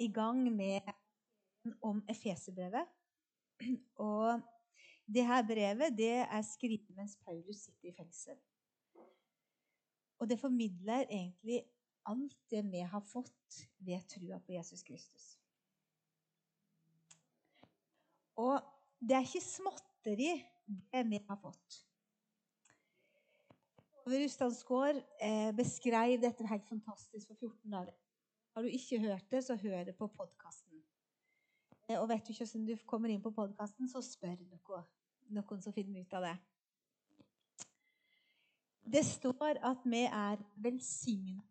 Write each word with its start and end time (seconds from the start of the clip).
i 0.00 0.08
gang 0.12 0.42
med 0.52 0.80
om 1.82 2.02
Efeserbrevet. 2.08 2.86
Og 3.96 4.40
det 5.08 5.24
her 5.26 5.42
brevet 5.46 5.96
det 5.96 6.14
er 6.20 6.44
skrevet 6.46 6.94
mens 6.96 7.16
Paulus 7.24 7.64
sitter 7.64 7.90
i 7.90 7.96
fengsel. 7.96 8.38
Og 10.18 10.28
det 10.28 10.40
formidler 10.40 11.06
egentlig 11.06 11.62
alt 12.08 12.38
det 12.50 12.64
vi 12.72 12.80
har 12.80 13.04
fått 13.06 13.60
ved 13.78 14.06
trua 14.10 14.38
på 14.38 14.52
Jesus 14.52 14.82
Kristus. 14.82 15.36
Og 18.38 18.62
det 19.00 19.16
er 19.16 19.26
ikke 19.26 19.42
småtteri, 19.42 20.32
det 20.66 21.04
vi 21.10 21.20
har 21.28 21.38
fått. 21.42 21.84
Rustad 24.08 24.54
eh, 25.20 25.50
beskrev 25.56 26.20
dette 26.22 26.46
helt 26.48 26.68
fantastisk 26.68 27.28
for 27.28 27.34
14 27.34 27.70
dager. 27.70 27.96
Har 28.58 28.62
du 28.62 28.68
ikke 28.74 28.98
hørt 28.98 29.30
det, 29.30 29.44
så 29.44 29.54
hør 29.54 29.84
det 29.84 29.92
på 29.94 30.06
podkasten. 30.10 30.80
Eh, 31.86 32.00
og 32.00 32.08
vet 32.10 32.26
du 32.26 32.32
ikke 32.32 32.44
hvordan 32.44 32.64
du 32.66 32.72
kommer 32.90 33.12
inn 33.14 33.20
på 33.22 33.30
podkasten, 33.30 33.86
så 33.86 34.00
spør 34.02 34.40
noe, 34.50 34.80
noen 35.30 35.60
som 35.62 35.74
finner 35.76 36.02
ut 36.02 36.16
av 36.18 36.26
det. 36.26 36.32
Det 38.82 39.04
står 39.06 39.60
at 39.62 39.86
vi 39.86 40.00
er 40.08 40.42
velsigna. 40.64 41.44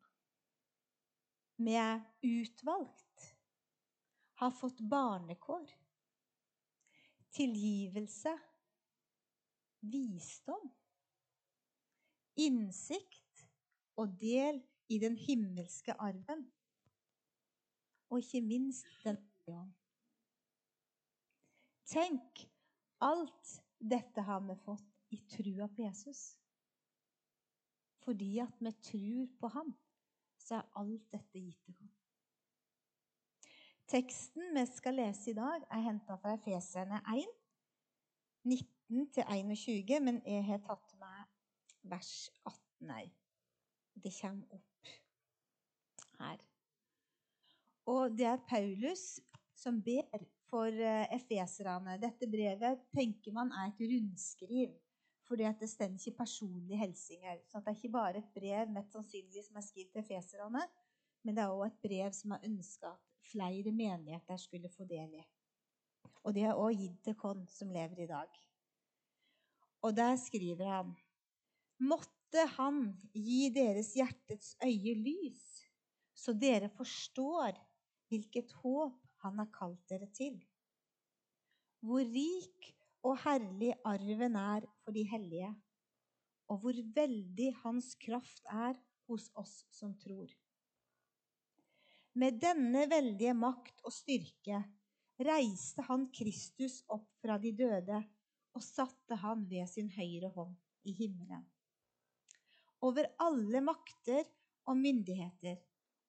Vi 1.63 1.77
er 1.79 2.03
utvalgt. 2.27 3.29
Har 4.43 4.51
fått 4.51 4.83
barnekår. 4.83 5.71
Tilgivelse. 7.39 8.35
Visdom 9.79 10.67
innsikt 12.37 13.47
og 13.95 14.19
del 14.19 14.59
i 14.91 14.99
den 14.99 15.15
himmelske 15.17 15.95
arven. 15.99 16.45
Og 18.09 18.19
ikke 18.19 18.41
minst 18.41 18.85
Den 19.03 19.17
hellige 19.17 19.61
ånd. 19.61 19.73
Tenk, 21.87 22.49
alt 23.01 23.51
dette 23.79 24.21
har 24.21 24.39
vi 24.43 24.55
fått 24.65 25.13
i 25.15 25.21
trua 25.31 25.67
på 25.67 25.81
Jesus. 25.81 26.37
Fordi 28.03 28.39
at 28.39 28.59
vi 28.59 28.71
tror 28.71 29.27
på 29.39 29.47
ham, 29.47 29.73
så 30.37 30.55
er 30.55 30.69
alt 30.79 31.11
dette 31.11 31.39
gitt 31.39 31.63
til 31.65 31.75
ham. 31.79 31.91
Teksten 33.87 34.51
vi 34.55 34.65
skal 34.67 34.99
lese 34.99 35.31
i 35.31 35.35
dag, 35.35 35.63
er 35.71 35.83
henta 35.85 36.15
fra 36.19 36.33
Efeserne 36.35 36.99
1, 37.13 37.29
19-21, 38.47 39.99
men 40.03 40.21
jeg 40.25 40.43
har 40.45 40.59
tatt 40.67 40.93
med 40.99 41.23
vers 41.91 42.29
18. 42.45 42.91
her. 42.91 43.09
det 44.03 44.13
kommer 44.21 44.53
opp 44.53 44.91
her. 46.19 46.56
Og 47.87 48.17
det 48.17 48.27
er 48.27 48.43
Paulus 48.49 49.19
som 49.55 49.79
ber 49.83 50.25
for 50.49 50.71
eh, 50.71 51.07
efeserne. 51.15 51.97
Dette 52.01 52.27
brevet 52.29 52.83
tenker 52.95 53.35
man 53.35 53.53
er 53.55 53.71
et 53.71 53.81
rundskriv. 53.91 54.75
Fordi 55.27 55.47
det 55.59 55.67
står 55.67 55.95
ikke 55.95 56.17
personlige 56.21 56.79
hilsener. 56.79 57.41
Så 57.47 57.59
det 57.59 57.71
er 57.71 57.79
ikke 57.79 57.95
bare 57.95 58.21
et 58.21 58.29
brev 58.35 58.69
mest 58.71 58.93
sannsynlig 58.95 59.43
som 59.43 59.59
er 59.59 59.65
skrevet 59.65 59.91
til 59.91 60.03
efeserne, 60.05 60.61
men 61.23 61.35
det 61.35 61.43
er 61.43 61.51
òg 61.51 61.65
et 61.65 61.81
brev 61.83 62.13
som 62.15 62.31
har 62.31 62.45
ønska 62.47 62.93
at 62.93 63.31
flere 63.33 63.73
menigheter 63.75 64.39
skulle 64.39 64.71
få 64.71 64.87
del 64.87 65.17
i. 65.19 65.25
Og 66.23 66.35
det 66.35 66.45
er 66.47 66.55
òg 66.55 66.79
gitt 66.79 67.01
til 67.03 67.27
oss 67.27 67.57
som 67.59 67.73
lever 67.75 68.05
i 68.05 68.07
dag. 68.07 68.39
Og 69.83 69.95
der 69.95 70.15
skriver 70.19 70.71
han 70.71 70.95
Måtte 71.77 72.47
Han 72.57 72.79
gi 73.13 73.49
deres 73.55 73.93
hjertets 73.95 74.55
øye 74.63 74.95
lys, 74.95 75.43
så 76.15 76.33
dere 76.33 76.67
forstår 76.69 77.55
hvilket 78.11 78.53
håp 78.63 79.03
Han 79.25 79.39
har 79.41 79.47
kalt 79.49 79.81
dere 79.89 80.05
til. 80.13 80.35
Hvor 81.81 82.03
rik 82.05 82.67
og 83.01 83.17
herlig 83.23 83.71
arven 83.81 84.37
er 84.37 84.67
for 84.83 84.93
de 84.93 85.03
hellige, 85.09 85.49
og 86.47 86.61
hvor 86.61 86.77
veldig 86.99 87.47
Hans 87.63 87.95
kraft 88.05 88.45
er 88.45 88.77
hos 89.09 89.25
oss 89.33 89.65
som 89.73 89.97
tror. 89.97 90.29
Med 92.13 92.37
denne 92.41 92.85
veldige 92.93 93.33
makt 93.33 93.81
og 93.83 93.93
styrke 93.97 94.61
reiste 95.17 95.89
han 95.89 96.07
Kristus 96.13 96.83
opp 96.93 97.09
fra 97.23 97.41
de 97.41 97.55
døde 97.57 98.01
og 98.53 98.63
satte 98.63 99.17
han 99.25 99.49
ved 99.49 99.65
sin 99.73 99.89
høyre 99.97 100.29
hånd 100.37 100.55
i 100.85 100.93
himmelen 101.01 101.45
over 102.85 103.07
alle 103.23 103.61
makter 103.63 104.27
og 104.67 104.77
myndigheter, 104.77 105.57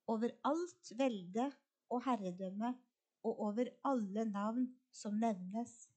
over 0.08 0.32
alt 0.48 0.92
velde 0.98 1.48
og 1.90 2.02
herredømme 2.04 2.72
og 3.26 3.40
over 3.48 3.70
alle 3.88 4.24
navn 4.28 4.66
som 4.92 5.16
nevnes, 5.20 5.88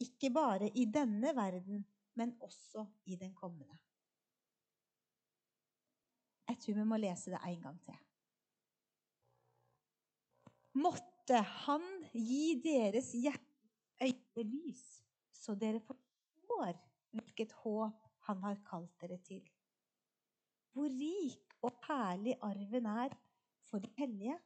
ikke 0.00 0.30
bare 0.34 0.68
i 0.78 0.84
denne 0.84 1.34
verden, 1.36 1.84
men 2.14 2.34
også 2.40 2.86
i 3.06 3.16
den 3.16 3.34
kommende. 3.34 3.78
Jeg 6.48 6.58
tror 6.60 6.74
vi 6.74 6.84
må 6.84 6.98
lese 7.00 7.32
det 7.32 7.40
en 7.48 7.62
gang 7.62 7.78
til. 7.84 7.98
Måtte 10.82 11.38
Han 11.64 11.84
gi 12.12 12.60
deres 12.64 13.12
hjerte 13.14 14.44
lys, 14.44 14.84
så 15.32 15.54
dere 15.54 15.80
forstår 15.80 16.76
hvilket 17.12 17.52
håp 17.62 17.98
Han 18.28 18.42
har 18.42 18.60
kalt 18.66 18.94
dere 19.00 19.18
til 19.26 19.42
hvor 20.72 20.88
rik 20.88 21.56
og 21.62 21.74
herlig 21.86 22.36
arven 22.40 22.86
er 22.86 23.14
for 23.68 23.78
de 23.78 23.90
hellige, 23.98 24.38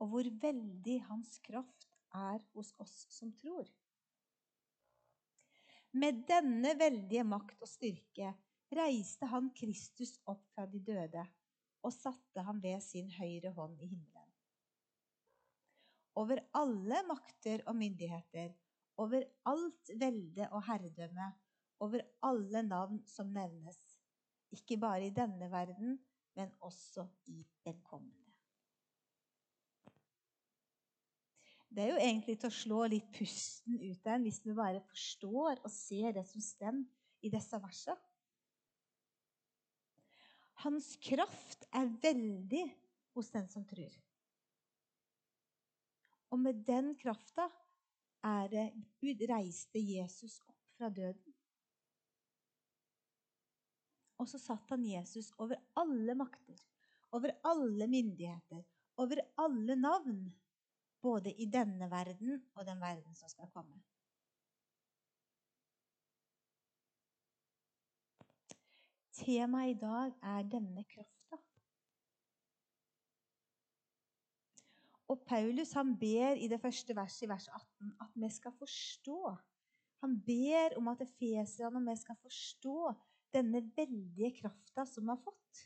og 0.00 0.12
hvor 0.12 0.28
veldig 0.42 0.96
hans 1.08 1.38
kraft 1.44 1.86
er 2.16 2.42
hos 2.54 2.72
oss 2.82 2.96
som 3.12 3.32
tror. 3.40 3.68
Med 5.96 6.26
denne 6.28 6.74
veldige 6.76 7.24
makt 7.24 7.62
og 7.64 7.70
styrke 7.70 8.34
reiste 8.76 9.28
han 9.30 9.48
Kristus 9.56 10.16
opp 10.28 10.42
fra 10.52 10.66
de 10.68 10.82
døde 10.84 11.22
og 11.86 11.94
satte 11.94 12.42
ham 12.44 12.60
ved 12.62 12.82
sin 12.84 13.08
høyre 13.14 13.52
hånd 13.56 13.80
i 13.80 13.88
himmelen. 13.88 14.32
Over 16.16 16.40
alle 16.56 17.02
makter 17.06 17.62
og 17.68 17.76
myndigheter, 17.76 18.54
over 18.96 19.24
alt 19.48 19.92
velde 20.00 20.48
og 20.50 20.64
herredømme, 20.68 21.30
over 21.84 22.04
alle 22.24 22.62
navn 22.64 23.02
som 23.08 23.32
nevnes, 23.32 23.80
ikke 24.52 24.80
bare 24.80 25.08
i 25.08 25.16
denne 25.16 25.50
verden, 25.52 25.98
men 26.36 26.52
også 26.64 27.04
i 27.28 27.42
den 27.64 27.82
kommende. 27.84 28.25
Det 31.76 31.84
er 31.84 31.90
jo 31.92 32.00
egentlig 32.00 32.38
til 32.40 32.48
å 32.48 32.56
slå 32.56 32.76
litt 32.88 33.08
pusten 33.12 33.76
ut 33.76 34.06
av 34.06 34.14
en 34.14 34.22
hvis 34.24 34.40
vi 34.46 34.54
bare 34.56 34.80
forstår 34.88 35.58
og 35.60 35.72
ser 35.72 36.14
det 36.16 36.22
som 36.24 36.40
stemmer 36.40 36.86
i 37.20 37.28
disse 37.32 37.58
versene. 37.60 38.00
Hans 40.64 40.94
kraft 41.04 41.66
er 41.76 41.90
veldig 42.00 42.62
hos 43.12 43.28
den 43.34 43.44
som 43.52 43.66
tror. 43.68 43.92
Og 46.32 46.40
med 46.40 46.64
den 46.64 46.94
krafta 46.96 47.44
er 48.24 48.48
det 48.54 48.64
Gud 49.02 49.26
reiste 49.28 49.82
Jesus 49.82 50.38
opp 50.48 50.62
fra 50.78 50.88
døden. 50.88 51.36
Og 54.16 54.32
så 54.32 54.40
satt 54.40 54.72
han 54.72 54.88
Jesus 54.88 55.28
over 55.36 55.60
alle 55.76 56.16
makter, 56.16 56.56
over 57.12 57.36
alle 57.44 57.84
myndigheter, 57.84 58.64
over 58.96 59.20
alle 59.44 59.76
navn. 59.76 60.24
Både 61.06 61.32
i 61.32 61.46
denne 61.46 61.90
verden 61.90 62.40
og 62.54 62.66
den 62.66 62.80
verden 62.82 63.14
som 63.14 63.30
skal 63.30 63.50
komme. 63.54 63.78
Temaet 69.16 69.76
i 69.76 69.78
dag 69.80 70.12
er 70.22 70.48
denne 70.50 70.82
krafta. 70.90 71.38
Og 75.08 75.22
Paulus 75.28 75.72
han 75.78 75.94
ber 75.98 76.40
i 76.42 76.48
det 76.50 76.58
første 76.60 76.96
verset 76.98 77.26
i 77.26 77.30
vers 77.30 77.46
18 77.48 77.92
at 78.04 78.18
vi 78.22 78.30
skal 78.34 78.56
forstå. 78.58 79.20
Han 80.02 80.18
ber 80.26 80.76
om 80.80 80.90
at 80.92 81.04
efeserne 81.06 81.80
og 81.80 81.86
vi 81.90 81.96
skal 82.02 82.18
forstå 82.22 82.80
denne 83.34 83.62
veldige 83.76 84.32
krafta 84.40 84.84
som 84.90 85.06
vi 85.06 85.14
har 85.14 85.22
fått. 85.22 85.62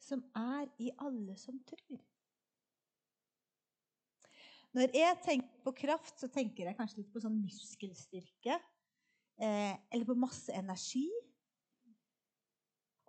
Som 0.00 0.24
er 0.36 0.66
i 0.80 0.90
alle 0.98 1.36
som 1.38 1.60
tror. 1.68 2.00
Når 4.72 4.94
jeg 4.96 5.18
tenker 5.26 5.64
på 5.66 5.74
kraft, 5.82 6.16
så 6.16 6.28
tenker 6.32 6.68
jeg 6.68 6.76
kanskje 6.78 7.02
litt 7.02 7.12
på 7.12 7.20
sånn 7.20 7.36
muskelstyrke. 7.42 8.56
Eh, 9.42 9.74
eller 9.92 10.06
på 10.08 10.16
masse 10.16 10.52
energi. 10.56 11.08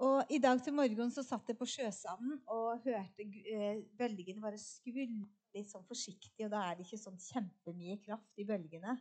Og 0.04 0.32
I 0.34 0.40
dag 0.44 0.60
til 0.64 0.76
morgen 0.76 1.12
så 1.14 1.24
satt 1.24 1.48
jeg 1.48 1.60
på 1.60 1.68
sjøsanden 1.70 2.40
og 2.52 2.84
hørte 2.84 3.24
eh, 3.24 3.84
bølgene 3.96 4.44
bare 4.44 4.60
skvulle 4.60 5.30
litt 5.54 5.70
sånn 5.70 5.86
forsiktig. 5.88 6.48
Og 6.48 6.52
da 6.52 6.66
er 6.68 6.76
det 6.76 6.88
ikke 6.88 7.00
sånn 7.00 7.20
kjempemye 7.22 8.00
kraft 8.04 8.42
i 8.42 8.48
bølgene. 8.50 8.98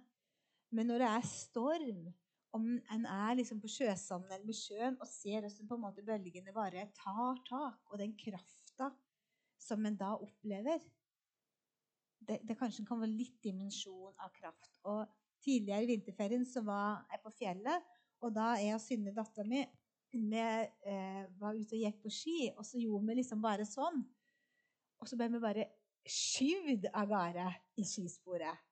Men 0.72 0.88
når 0.88 1.02
det 1.02 1.10
er 1.10 1.30
storm, 1.32 2.04
om 2.52 2.66
en 2.92 3.06
er 3.08 3.36
liksom 3.38 3.62
på 3.62 3.70
sjøsanden 3.72 4.30
eller 4.30 4.46
med 4.46 4.56
sjøen 4.56 4.98
og 5.00 5.08
ser 5.08 5.40
hvordan 5.40 5.68
på 5.68 5.78
en 5.78 5.84
måte 5.86 6.04
bølgene 6.04 6.52
bare 6.54 6.84
tar 6.98 7.40
tak, 7.48 7.80
og 7.88 7.98
den 7.98 8.12
krafta 8.20 8.90
som 9.62 9.86
en 9.88 9.96
da 9.96 10.12
opplever, 10.20 10.82
det, 12.28 12.40
det 12.46 12.56
kanskje 12.58 12.86
kan 12.88 13.00
være 13.00 13.14
litt 13.14 13.38
dimensjon 13.44 14.14
av 14.22 14.32
kraft. 14.36 14.78
Og 14.88 15.04
Tidligere 15.42 15.82
i 15.82 15.90
vinterferien 15.90 16.44
så 16.46 16.62
var 16.62 17.02
jeg 17.10 17.22
på 17.24 17.32
fjellet, 17.34 17.86
og 18.22 18.34
da 18.36 18.52
jeg 18.62 18.76
og 18.76 18.82
Synne, 18.82 19.14
dattera 19.14 19.46
mi, 19.48 19.62
eh, 20.38 21.22
var 21.40 21.58
ute 21.58 21.74
og 21.74 21.82
gikk 21.82 21.98
på 22.04 22.12
ski, 22.14 22.36
og 22.54 22.62
så 22.66 22.78
gjorde 22.78 23.08
vi 23.08 23.16
liksom 23.18 23.42
bare 23.42 23.66
sånn. 23.66 24.04
Og 25.02 25.10
så 25.10 25.18
ble 25.18 25.32
vi 25.32 25.40
bare 25.42 25.66
skyvd 26.06 26.86
av 26.94 27.10
gårde 27.10 27.48
i 27.82 27.86
skisporet. 27.88 28.62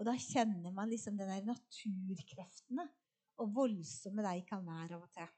Og 0.00 0.08
da 0.08 0.16
kjenner 0.18 0.74
man 0.74 0.90
liksom 0.90 1.16
de 1.16 1.28
der 1.28 1.46
naturkreftene, 1.46 2.88
og 3.38 3.54
voldsomme 3.54 4.24
de 4.26 4.42
kan 4.48 4.66
være 4.66 4.98
av 4.98 5.06
og 5.06 5.12
til. 5.14 5.30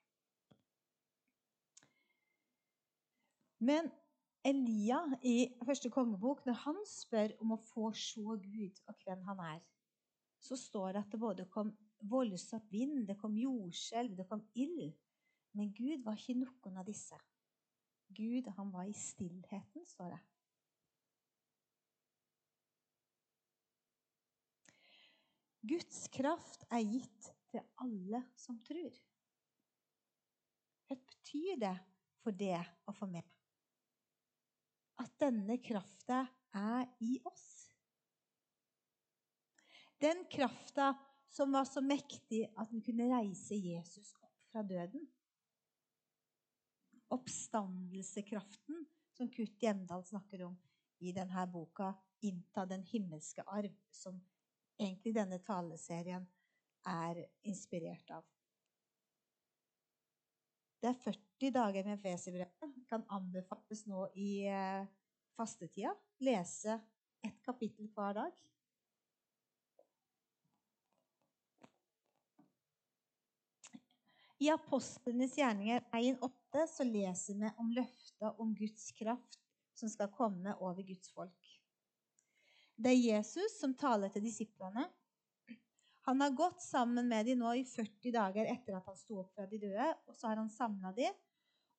Men 3.68 3.90
Elia 4.46 5.00
i 5.26 5.48
første 5.66 5.90
kongebok, 5.90 6.44
når 6.46 6.60
han 6.62 6.78
spør 6.86 7.34
om 7.42 7.56
å 7.56 7.60
få 7.70 7.90
se 7.96 8.22
Gud 8.22 8.78
og 8.86 8.94
hvem 9.02 9.24
han 9.26 9.42
er, 9.54 9.60
så 10.38 10.56
står 10.56 10.92
det 10.94 11.02
at 11.02 11.12
det 11.12 11.20
både 11.20 11.48
kom 11.50 11.72
voldsom 11.98 12.62
vind, 12.70 13.06
det 13.08 13.18
kom 13.18 13.34
jordskjelv, 13.36 14.14
det 14.16 14.28
kom 14.30 14.44
ild. 14.54 14.94
Men 15.58 15.72
Gud 15.74 16.04
var 16.04 16.18
ikke 16.18 16.38
noen 16.38 16.78
av 16.78 16.86
disse. 16.86 17.18
Gud, 18.14 18.46
han 18.56 18.70
var 18.72 18.86
i 18.88 18.94
stillheten, 18.96 19.86
står 19.86 20.14
det. 20.14 20.20
Guds 25.68 26.06
kraft 26.14 26.64
er 26.70 26.84
gitt 26.86 27.32
til 27.50 27.64
alle 27.82 28.22
som 28.38 28.60
tror. 28.64 28.94
Hva 30.88 30.96
betyr 30.96 31.58
det 31.60 31.74
for 32.22 32.32
det 32.32 32.60
og 32.86 32.94
for 32.96 33.10
meg? 33.10 33.26
At 34.98 35.14
denne 35.20 35.58
krafta 35.62 36.24
er 36.54 36.88
i 37.04 37.18
oss. 37.28 37.68
Den 39.98 40.24
krafta 40.30 40.92
som 41.28 41.52
var 41.52 41.64
så 41.64 41.82
mektig 41.82 42.44
at 42.56 42.70
den 42.70 42.82
kunne 42.82 43.10
reise 43.10 43.58
Jesus 43.58 44.14
opp 44.22 44.34
fra 44.52 44.62
døden. 44.62 45.04
Oppstandelsekraften 47.14 48.84
som 49.16 49.30
Kurt 49.32 49.58
Gjendal 49.62 50.04
snakker 50.06 50.44
om 50.46 50.58
i 50.98 51.12
denne 51.12 51.46
boka 51.50 51.92
'Innta 52.20 52.64
den 52.66 52.82
himmelske 52.82 53.42
arv', 53.46 53.76
som 53.90 54.18
egentlig 54.78 55.14
denne 55.14 55.38
taleserien 55.38 56.26
er 56.86 57.24
inspirert 57.42 58.10
av. 58.10 58.24
Det 60.78 60.92
er 60.92 60.98
40 61.02 61.50
dager 61.54 61.86
med 61.88 61.98
Feserbrevet. 62.02 62.74
Kan 62.88 63.02
anbefales 63.10 63.82
nå 63.90 64.04
i 64.14 64.46
eh, 64.46 64.86
fastetida. 65.36 65.90
Lese 66.22 66.78
ett 67.26 67.40
kapittel 67.44 67.90
hver 67.94 68.14
dag. 68.20 68.44
I 74.38 74.52
Apostlenes 74.54 75.34
gjerninger 75.34 75.82
1,8 75.98 76.66
så 76.70 76.86
leser 76.86 77.40
vi 77.40 77.50
om 77.58 77.72
løftet 77.74 78.38
om 78.38 78.54
Guds 78.54 78.92
kraft 78.94 79.40
som 79.74 79.90
skal 79.90 80.12
komme 80.14 80.54
over 80.62 80.86
Guds 80.86 81.10
folk. 81.10 81.54
Det 82.78 82.92
er 82.92 83.16
Jesus 83.16 83.58
som 83.58 83.74
taler 83.74 84.14
til 84.14 84.22
disiplene. 84.22 84.86
Han 86.08 86.20
har 86.20 86.30
gått 86.30 86.62
sammen 86.62 87.08
med 87.08 87.26
dem 87.26 87.42
nå 87.42 87.50
i 87.54 87.66
40 87.68 88.12
dager 88.14 88.46
etter 88.48 88.78
at 88.78 88.86
han 88.88 88.96
sto 88.96 89.18
opp 89.20 89.34
fra 89.36 89.44
de 89.44 89.58
døde. 89.60 89.88
og 90.08 90.14
Så 90.16 90.30
har 90.30 90.38
han 90.40 90.48
samla 90.48 90.92
dem, 90.96 91.16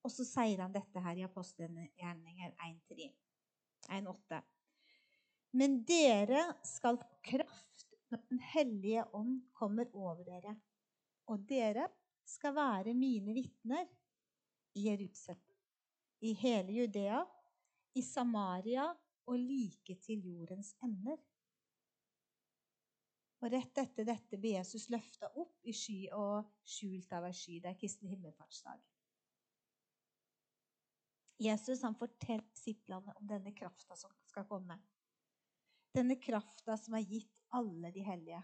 og 0.06 0.12
så 0.14 0.22
sier 0.28 0.62
han 0.62 0.76
dette 0.76 1.02
her 1.02 1.18
i 1.18 1.24
apostelgjerninger 1.26 2.52
1.8. 2.62 4.42
Men 5.58 5.80
dere 5.82 6.44
skal 6.62 7.00
få 7.02 7.18
kraft 7.32 7.88
når 8.14 8.22
Den 8.30 8.44
hellige 8.52 9.08
ånd 9.18 9.40
kommer 9.58 9.90
over 9.98 10.22
dere. 10.28 10.54
Og 11.34 11.42
dere 11.50 11.88
skal 12.30 12.54
være 12.54 12.94
mine 12.94 13.34
vitner 13.34 13.90
i 14.78 14.86
Jerusalem, 14.92 15.58
i 16.22 16.36
hele 16.38 16.78
Judea, 16.84 17.26
i 17.98 18.06
Samaria 18.06 18.92
og 19.26 19.42
like 19.42 19.98
til 20.06 20.22
jordens 20.22 20.76
ender. 20.86 21.18
Og 23.40 23.52
Rett 23.54 23.80
etter 23.80 24.08
dette 24.08 24.38
blir 24.38 24.58
Jesus 24.58 24.90
løfta 24.92 25.30
opp 25.40 25.64
i 25.64 25.74
sky 25.76 26.10
og 26.16 26.50
skjult 26.68 27.14
av 27.16 27.30
ei 27.30 27.36
sky. 27.36 27.60
Det 27.64 27.72
er 27.72 27.80
Kristi 27.80 28.10
himmelfartsdag. 28.12 28.82
Jesus 31.40 31.86
han 31.88 31.96
forteller 31.96 32.44
disiplene 32.52 33.16
om 33.16 33.28
denne 33.28 33.54
krafta 33.56 33.96
som 33.96 34.12
skal 34.28 34.48
komme. 34.50 34.76
Denne 35.96 36.20
krafta 36.20 36.76
som 36.78 36.98
er 37.00 37.08
gitt 37.08 37.40
alle 37.56 37.94
de 37.96 38.04
hellige 38.04 38.44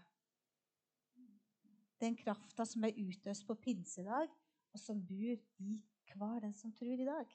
den 2.00 2.16
krafta 2.16 2.64
som 2.68 2.84
er 2.84 2.96
utøst 2.96 3.46
på 3.48 3.54
pinsedag, 3.54 4.32
og 4.72 4.80
som 4.80 5.00
bor 5.06 5.36
i 5.58 5.76
hver 6.16 6.40
den 6.44 6.54
som 6.54 6.72
tror 6.76 7.00
i 7.00 7.08
dag. 7.08 7.30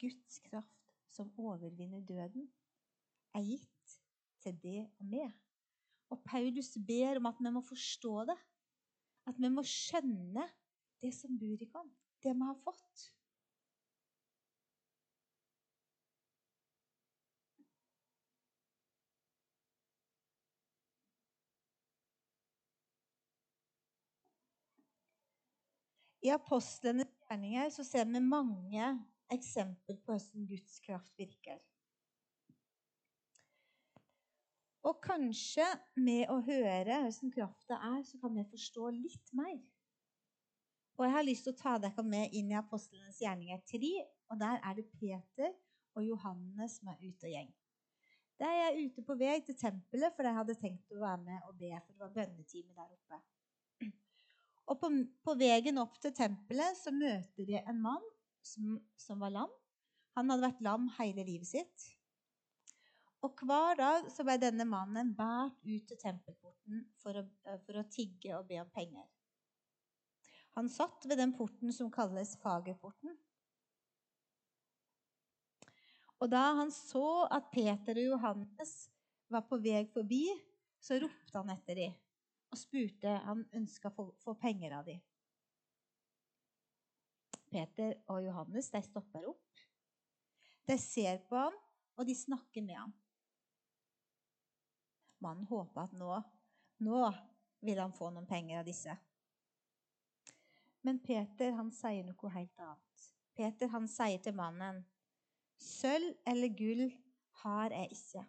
Guds 0.00 0.38
kraft 0.46 0.94
som 1.10 1.32
overvinner 1.38 2.00
døden, 2.06 2.48
er 3.34 3.46
gitt 3.46 3.99
til 4.42 4.56
det 4.62 4.80
og 4.98 5.06
med. 5.06 5.30
Og 6.10 6.22
Paulus 6.26 6.74
ber 6.86 7.20
om 7.20 7.30
at 7.30 7.38
vi 7.40 7.52
må 7.54 7.62
forstå 7.62 8.24
det. 8.32 8.38
At 9.28 9.38
vi 9.38 9.48
må 9.52 9.62
skjønne 9.66 10.48
det 11.00 11.14
som 11.14 11.38
bor 11.38 11.62
i 11.62 11.70
oss, 11.80 11.96
det 12.24 12.34
vi 12.34 12.48
har 12.48 12.60
fått. 12.64 13.08
I 26.20 26.28
apostlenes 26.34 27.08
gjerninger 27.24 27.70
så 27.72 27.84
ser 27.86 28.04
vi 28.04 28.20
mange 28.20 28.88
eksempler 29.32 29.96
på 30.04 30.12
hvordan 30.12 30.48
Guds 30.50 30.80
kraft 30.84 31.14
virker. 31.16 31.56
Og 34.88 34.96
kanskje 35.04 35.66
med 36.00 36.30
å 36.32 36.38
høre 36.44 37.02
hvordan 37.04 37.32
krafta 37.34 37.76
er, 37.90 38.00
så 38.08 38.20
kan 38.22 38.32
vi 38.36 38.46
forstå 38.48 38.90
litt 38.96 39.32
mer. 39.36 39.58
Og 40.96 41.06
Jeg 41.06 41.14
har 41.16 41.24
lyst 41.24 41.46
til 41.46 41.54
å 41.54 41.60
ta 41.60 41.74
dere 41.80 42.04
med 42.04 42.34
inn 42.36 42.50
i 42.52 42.58
apostlenes 42.58 43.20
gjerninger 43.20 43.60
3. 43.68 43.92
og 44.32 44.40
Der 44.40 44.60
er 44.60 44.76
det 44.76 44.86
Peter 44.92 45.52
og 45.96 46.04
Johannes 46.04 46.78
som 46.78 46.90
er 46.92 47.00
ute 47.00 47.28
og 47.28 47.34
gjeng. 47.34 47.50
De 48.40 48.48
er 48.48 48.78
ute 48.80 49.04
på 49.04 49.16
vei 49.20 49.36
til 49.44 49.56
tempelet, 49.56 50.14
for 50.16 50.24
de 50.24 50.32
hadde 50.32 50.56
tenkt 50.56 50.92
å 50.96 51.00
være 51.02 51.20
med 51.26 51.48
og 51.48 51.56
be, 51.60 51.72
for 51.84 51.92
det 51.92 52.04
var 52.04 52.14
bønnetime 52.14 52.76
der 52.76 52.88
oppe. 52.88 53.20
Og 54.70 54.78
på, 54.80 54.90
på 55.26 55.34
veien 55.36 55.80
opp 55.82 55.98
til 56.00 56.14
tempelet 56.16 56.78
så 56.78 56.92
møter 56.94 57.48
de 57.48 57.58
en 57.60 57.80
mann 57.84 58.04
som, 58.46 58.78
som, 58.96 59.20
var 59.20 59.34
lam. 59.34 59.52
Han 60.16 60.30
hadde 60.32 60.46
vært 60.46 60.62
lam 60.64 60.86
hele 60.96 61.24
livet 61.26 61.50
sitt. 61.50 61.88
Og 63.20 63.36
hver 63.44 63.76
dag 63.76 64.06
så 64.12 64.24
ble 64.24 64.38
denne 64.40 64.64
mannen 64.68 65.12
båret 65.16 65.56
ut 65.66 65.88
til 65.88 65.98
tempelporten 66.00 66.86
for 67.02 67.20
å, 67.20 67.24
for 67.66 67.80
å 67.80 67.88
tigge 67.92 68.32
og 68.38 68.46
be 68.48 68.60
om 68.62 68.70
penger. 68.72 69.08
Han 70.56 70.70
satt 70.72 71.04
ved 71.06 71.20
den 71.20 71.34
porten 71.36 71.72
som 71.72 71.90
kalles 71.92 72.32
Fagerporten. 72.40 73.12
Og 76.20 76.28
da 76.32 76.50
han 76.58 76.72
så 76.74 77.26
at 77.32 77.52
Peter 77.52 77.96
og 77.96 78.14
Johannes 78.14 78.74
var 79.30 79.44
på 79.48 79.60
vei 79.62 79.84
forbi, 79.92 80.24
så 80.80 80.98
ropte 81.00 81.36
han 81.36 81.52
etter 81.52 81.76
dem 81.76 81.98
og 82.50 82.58
spurte 82.58 83.12
Han 83.28 83.44
ønska 83.54 83.92
å 83.94 84.08
få 84.18 84.34
penger 84.40 84.72
av 84.74 84.88
dem. 84.88 84.98
Peter 87.50 87.94
og 88.10 88.24
Johannes 88.24 88.70
stopper 88.86 89.28
opp. 89.30 89.62
De 90.66 90.76
ser 90.78 91.22
på 91.28 91.38
ham, 91.38 91.54
og 91.98 92.06
de 92.06 92.14
snakker 92.14 92.62
med 92.62 92.78
ham. 92.78 92.92
Mannen 95.20 95.46
håper 95.50 95.84
at 95.84 95.94
nå, 95.96 96.16
nå 96.86 97.00
vil 97.66 97.80
han 97.80 97.92
få 97.96 98.10
noen 98.12 98.28
penger 98.28 98.62
av 98.62 98.68
disse. 98.68 98.96
Men 100.86 101.00
Peter 101.04 101.52
han 101.58 101.68
sier 101.76 102.06
noe 102.06 102.32
helt 102.32 102.62
annet. 102.64 103.08
Peter 103.36 103.70
han 103.72 103.88
sier 103.88 104.20
til 104.24 104.36
mannen, 104.36 104.82
'Sølv 105.60 106.14
eller 106.28 106.52
gull 106.56 106.86
har 107.42 107.72
jeg 107.76 107.92
ikke, 107.92 108.22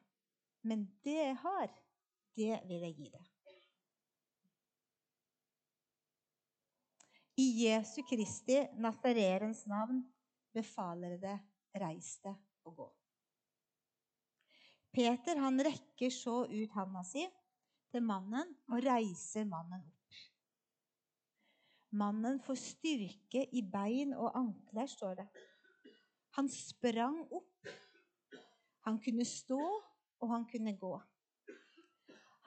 men 0.68 0.84
det 1.06 1.16
jeg 1.16 1.38
har, 1.46 1.76
det 2.36 2.58
vil 2.68 2.88
jeg 2.88 2.98
gi 2.98 3.12
deg.' 3.14 3.30
I 7.42 7.46
Jesu 7.64 8.02
Kristi 8.06 8.60
Nazarerens 8.84 9.64
navn 9.66 10.04
befaler 10.54 11.16
det 11.18 11.38
reis 11.80 12.18
deg 12.22 12.36
og 12.68 12.76
gå. 12.76 12.88
Peter 14.92 15.40
han 15.40 15.60
rekker 15.64 16.12
så 16.12 16.44
ut 16.52 16.74
handa 16.76 17.04
si 17.08 17.24
til 17.92 18.04
mannen 18.04 18.50
og 18.72 18.84
reiser 18.84 19.48
mannen 19.48 19.80
opp. 19.80 20.20
Mannen 21.92 22.40
får 22.44 22.60
styrke 22.60 23.46
i 23.52 23.64
bein 23.68 24.14
og 24.16 24.32
ankler, 24.40 24.88
står 24.88 25.18
det. 25.20 25.28
Han 26.38 26.48
sprang 26.52 27.18
opp. 27.28 27.72
Han 28.88 29.00
kunne 29.04 29.26
stå, 29.28 29.60
og 30.22 30.32
han 30.32 30.46
kunne 30.48 30.74
gå. 30.80 30.94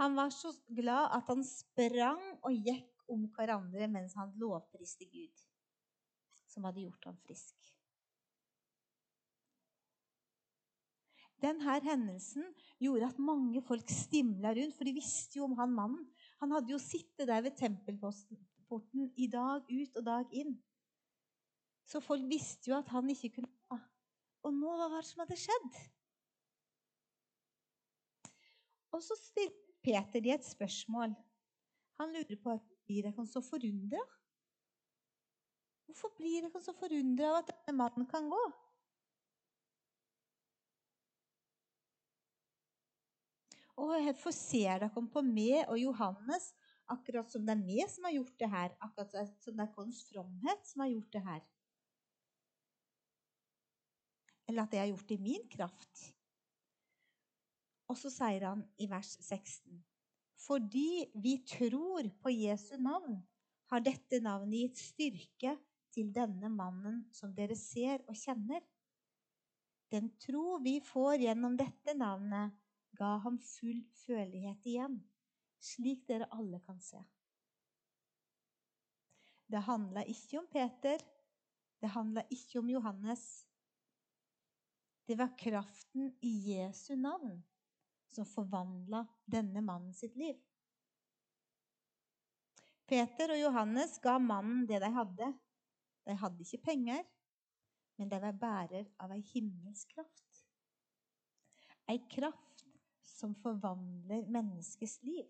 Han 0.01 0.17
var 0.17 0.33
så 0.35 0.51
glad 0.69 1.13
at 1.15 1.29
han 1.29 1.45
sprang 1.47 2.23
og 2.43 2.57
gikk 2.67 3.05
om 3.13 3.29
hverandre 3.37 3.87
mens 3.93 4.17
han 4.19 4.33
lovpriste 4.41 5.07
Gud, 5.13 5.45
som 6.51 6.65
hadde 6.67 6.87
gjort 6.87 7.11
ham 7.11 7.21
frisk. 7.27 7.71
Denne 11.45 11.79
hendelsen 11.85 12.47
gjorde 12.81 13.11
at 13.11 13.21
mange 13.21 13.61
folk 13.67 13.91
stimla 13.93 14.55
rundt, 14.57 14.77
for 14.77 14.89
de 14.89 14.95
visste 14.97 15.39
jo 15.39 15.49
om 15.49 15.57
han 15.59 15.75
mannen. 15.77 16.07
Han 16.41 16.55
hadde 16.57 16.73
jo 16.73 16.81
sittet 16.81 17.29
der 17.29 17.45
ved 17.45 17.57
tempelporten 17.59 19.11
i 19.21 19.29
dag 19.31 19.67
ut 19.69 19.99
og 20.01 20.07
dag 20.07 20.33
inn. 20.33 20.55
Så 21.85 22.01
folk 22.01 22.25
visste 22.31 22.71
jo 22.71 22.79
at 22.79 22.89
han 22.95 23.11
ikke 23.13 23.35
kunne 23.37 23.53
gå. 23.69 23.79
Og 24.45 24.57
nå, 24.57 24.73
hva 24.77 24.89
var 24.93 25.05
det 25.05 25.11
som 25.11 25.21
hadde 25.25 25.41
skjedd? 25.41 25.77
Og 28.95 29.03
så 29.05 29.17
stilte 29.19 29.77
Peter 29.85 30.23
de 30.25 30.33
et 30.33 30.47
spørsmål. 30.47 31.13
Han 32.01 32.13
lurer 32.15 32.39
på 32.41 32.57
blir 32.85 33.07
dere 33.07 33.25
så 33.29 33.41
forundra? 33.45 34.01
Hvorfor 35.85 36.13
blir 36.17 36.45
dere 36.45 36.61
så 36.63 36.75
forundra 36.77 37.31
av 37.31 37.41
at 37.43 37.53
denne 37.53 37.77
mannen 37.79 38.09
kan 38.09 38.29
gå? 38.33 38.43
Og 43.81 43.90
hvorfor 43.90 44.35
ser 44.35 44.85
dere 44.85 44.90
på 44.93 45.23
meg 45.26 45.64
og 45.66 45.78
Johannes 45.81 46.52
akkurat 46.93 47.31
som 47.33 47.45
det 47.47 47.57
er 47.57 47.64
meg 47.64 47.90
som 47.90 48.07
har 48.07 48.14
gjort 48.14 48.37
det 48.40 48.50
her? 48.52 48.75
Akkurat 48.87 49.43
som 49.43 49.57
det 49.57 49.66
er 49.66 49.73
vår 49.75 49.90
fromhet 50.11 50.69
som 50.69 50.85
har 50.85 50.93
gjort 50.93 51.12
det 51.16 51.25
her? 51.28 51.49
Eller 54.49 54.62
at 54.62 54.75
det 54.75 54.83
har 54.83 54.93
gjort 54.93 55.14
i 55.16 55.21
min 55.25 55.49
kraft? 55.50 56.04
Og 57.90 57.99
så 58.00 58.12
sier 58.12 58.47
han 58.49 58.64
i 58.81 58.88
vers 58.88 59.16
16.: 59.21 59.83
Fordi 60.47 61.04
vi 61.14 61.38
tror 61.49 62.09
på 62.23 62.33
Jesu 62.33 62.76
navn, 62.81 63.23
har 63.73 63.81
dette 63.81 64.21
navnet 64.21 64.61
gitt 64.61 64.81
styrke 64.81 65.57
til 65.95 66.11
denne 66.14 66.50
mannen 66.52 67.04
som 67.14 67.33
dere 67.35 67.57
ser 67.59 68.02
og 68.09 68.16
kjenner. 68.19 68.62
Den 69.93 70.11
tro 70.21 70.59
vi 70.62 70.78
får 70.85 71.23
gjennom 71.25 71.57
dette 71.57 71.95
navnet, 71.97 72.52
ga 72.99 73.17
ham 73.25 73.39
full 73.43 73.83
følelighet 74.05 74.67
igjen, 74.71 74.99
slik 75.63 76.05
dere 76.09 76.29
alle 76.35 76.61
kan 76.67 76.81
se. 76.83 77.01
Det 79.51 79.63
handla 79.67 80.05
ikke 80.09 80.41
om 80.41 80.47
Peter, 80.51 81.03
det 81.81 81.91
handla 81.93 82.25
ikke 82.33 82.63
om 82.63 82.71
Johannes. 82.71 83.25
Det 85.05 85.19
var 85.21 85.35
kraften 85.39 86.15
i 86.25 86.33
Jesu 86.55 86.95
navn 86.97 87.43
som 88.15 88.27
forvandla 88.29 89.03
denne 89.27 89.61
mannen 89.61 89.93
sitt 89.93 90.17
liv. 90.17 90.39
Peter 92.89 93.33
og 93.35 93.41
Johannes 93.41 93.99
ga 94.05 94.19
mannen 94.21 94.67
det 94.69 94.81
de 94.85 94.91
hadde. 94.93 95.31
De 96.05 96.17
hadde 96.21 96.45
ikke 96.45 96.65
penger, 96.71 97.05
men 97.97 98.11
de 98.11 98.21
var 98.21 98.37
bærer 98.37 98.89
av 99.01 99.13
ei 99.15 99.23
himmelsk 99.33 99.95
kraft. 99.97 100.41
Ei 101.89 102.01
kraft 102.13 102.44
som 103.14 103.35
forvandler 103.38 104.26
menneskets 104.33 104.99
liv. 105.06 105.28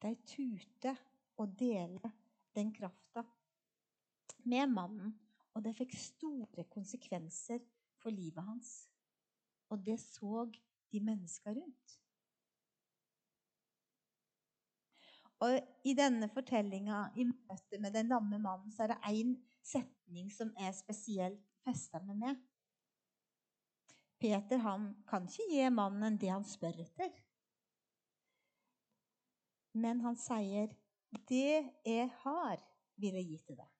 De 0.00 0.14
turte 0.24 0.94
å 1.36 1.46
dele 1.46 2.12
den 2.56 2.70
krafta 2.72 3.24
med 4.48 4.70
mannen, 4.72 5.12
og 5.54 5.64
det 5.66 5.74
fikk 5.76 5.96
store 5.98 6.64
konsekvenser 6.72 7.60
for 8.00 8.14
livet 8.14 8.46
hans. 8.46 8.70
Og 9.70 9.82
det 9.84 9.98
så 10.02 10.46
de 10.90 11.02
menneska 11.04 11.52
rundt. 11.54 11.96
Og 15.40 15.56
I 15.88 15.94
denne 15.96 16.28
fortellinga, 16.28 17.06
i 17.16 17.24
møte 17.24 17.78
med 17.80 17.94
den 17.96 18.10
lamme 18.12 18.38
mannen, 18.38 18.72
så 18.72 18.84
er 18.84 18.92
det 18.92 18.98
én 19.08 19.36
setning 19.64 20.28
som 20.32 20.52
er 20.60 20.74
spesielt 20.76 21.40
festa 21.64 22.00
med 22.04 22.18
meg. 22.20 22.40
Peter 24.20 24.60
han 24.60 24.90
kan 25.08 25.24
ikke 25.28 25.48
gi 25.48 25.68
mannen 25.72 26.18
det 26.20 26.28
han 26.28 26.44
spør 26.44 26.76
etter. 26.84 27.12
Men 29.72 30.00
han 30.00 30.16
sier, 30.16 30.74
'Det 31.10 31.72
jeg 31.86 32.10
har, 32.22 32.56
vil 32.96 33.14
jeg 33.14 33.26
gi 33.26 33.38
til 33.46 33.56
deg'. 33.56 33.76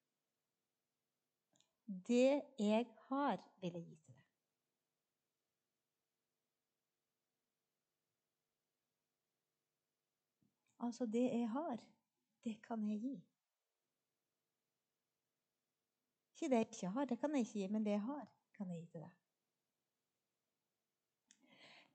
Det 2.09 2.43
jeg 2.59 2.87
har, 3.09 3.37
vil 3.61 3.73
jeg 3.73 3.85
gi 3.85 3.97
til 3.97 4.15
deg. 4.15 4.25
Altså, 10.81 11.07
det 11.07 11.23
jeg 11.23 11.51
har, 11.51 11.77
det 12.45 12.63
kan 12.63 12.89
jeg 12.89 13.01
gi. 13.01 13.17
Ikke 16.33 16.51
det 16.51 16.57
jeg 16.57 16.67
ikke 16.71 16.89
har, 16.89 17.05
det 17.05 17.19
kan 17.19 17.35
jeg 17.35 17.41
ikke 17.41 17.53
gi, 17.53 17.67
men 17.67 17.85
det 17.85 17.91
jeg 17.91 18.03
har, 18.03 18.27
kan 18.55 18.71
jeg 18.71 18.81
gi 18.81 18.87
til 18.87 19.01
deg. 19.01 19.20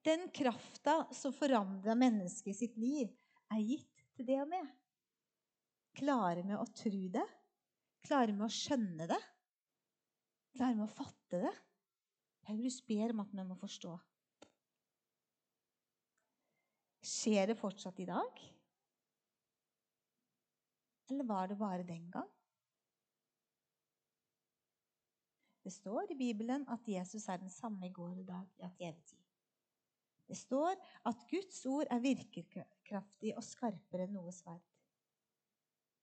Den 0.06 0.28
krafta 0.30 1.00
som 1.18 1.34
forandrer 1.34 1.98
mennesket 1.98 2.58
sitt 2.58 2.76
liv, 2.78 3.10
er 3.54 3.62
gitt 3.62 4.04
til 4.14 4.28
det 4.28 4.38
og 4.44 4.52
med. 4.52 4.68
Klare 5.98 6.44
med 6.46 6.60
å 6.60 6.68
tro 6.76 7.08
det? 7.14 7.26
klare 8.06 8.34
med 8.36 8.46
å 8.46 8.54
skjønne 8.54 9.08
det? 9.10 9.22
klare 10.56 10.78
med 10.78 10.86
å 10.86 10.94
fatte 10.94 11.40
det? 11.42 11.54
Paulus 12.46 12.78
ber 12.86 13.12
om 13.16 13.24
at 13.24 13.34
vi 13.34 13.44
må 13.48 13.58
forstå. 13.58 13.96
Skjer 17.06 17.50
det 17.52 17.58
fortsatt 17.58 18.00
i 18.02 18.08
dag? 18.08 18.44
Eller 21.10 21.28
var 21.28 21.50
det 21.50 21.58
bare 21.60 21.86
den 21.86 22.08
gang? 22.14 22.30
Det 25.66 25.74
står 25.74 26.14
i 26.14 26.18
Bibelen 26.18 26.66
at 26.70 26.88
Jesus 26.88 27.26
er 27.30 27.42
den 27.42 27.50
samme 27.50 27.90
i 27.90 27.94
går 27.94 28.14
og 28.14 28.22
i 28.22 28.30
dag, 28.30 28.50
ja, 28.62 28.70
til 28.78 28.92
evig 28.92 29.06
tid. 29.10 29.25
Det 30.26 30.38
står 30.38 30.74
at 31.06 31.26
Guds 31.30 31.60
ord 31.70 31.90
er 31.94 32.02
virkekraftig 32.02 33.36
og 33.38 33.46
skarpere 33.46 34.08
enn 34.08 34.16
noe 34.18 34.34
sverd. 34.34 34.64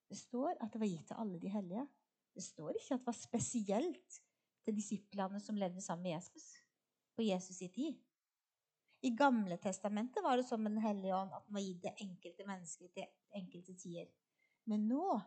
Det 0.09 0.19
står 0.21 0.59
at 0.61 0.71
det 0.73 0.81
var 0.83 0.91
gitt 0.91 1.09
til 1.09 1.21
alle 1.23 1.41
de 1.41 1.50
hellige. 1.50 1.87
Det 2.35 2.45
står 2.45 2.76
ikke 2.76 2.95
at 2.95 3.02
det 3.02 3.09
var 3.09 3.19
spesielt 3.19 4.19
til 4.62 4.76
disiplene 4.76 5.41
som 5.43 5.59
levde 5.59 5.83
sammen 5.83 6.07
med 6.07 6.14
Jesus 6.17 6.49
på 7.17 7.25
Jesus' 7.26 7.64
i 7.64 7.69
tid. 7.69 8.00
I 9.02 9.11
Gamle 9.19 9.57
testamentet 9.59 10.23
var 10.23 10.37
det 10.37 10.47
som 10.47 10.64
Den 10.64 10.79
hellige 10.79 11.17
ånd 11.17 11.33
at 11.35 11.47
den 11.47 11.55
var 11.55 11.64
gitt 11.64 11.81
til 11.83 12.05
enkelte 12.07 12.47
mennesker 12.47 12.93
til 12.95 13.09
enkelte 13.35 13.75
tider. 13.75 14.07
Men 14.71 14.87
nå, 14.88 15.19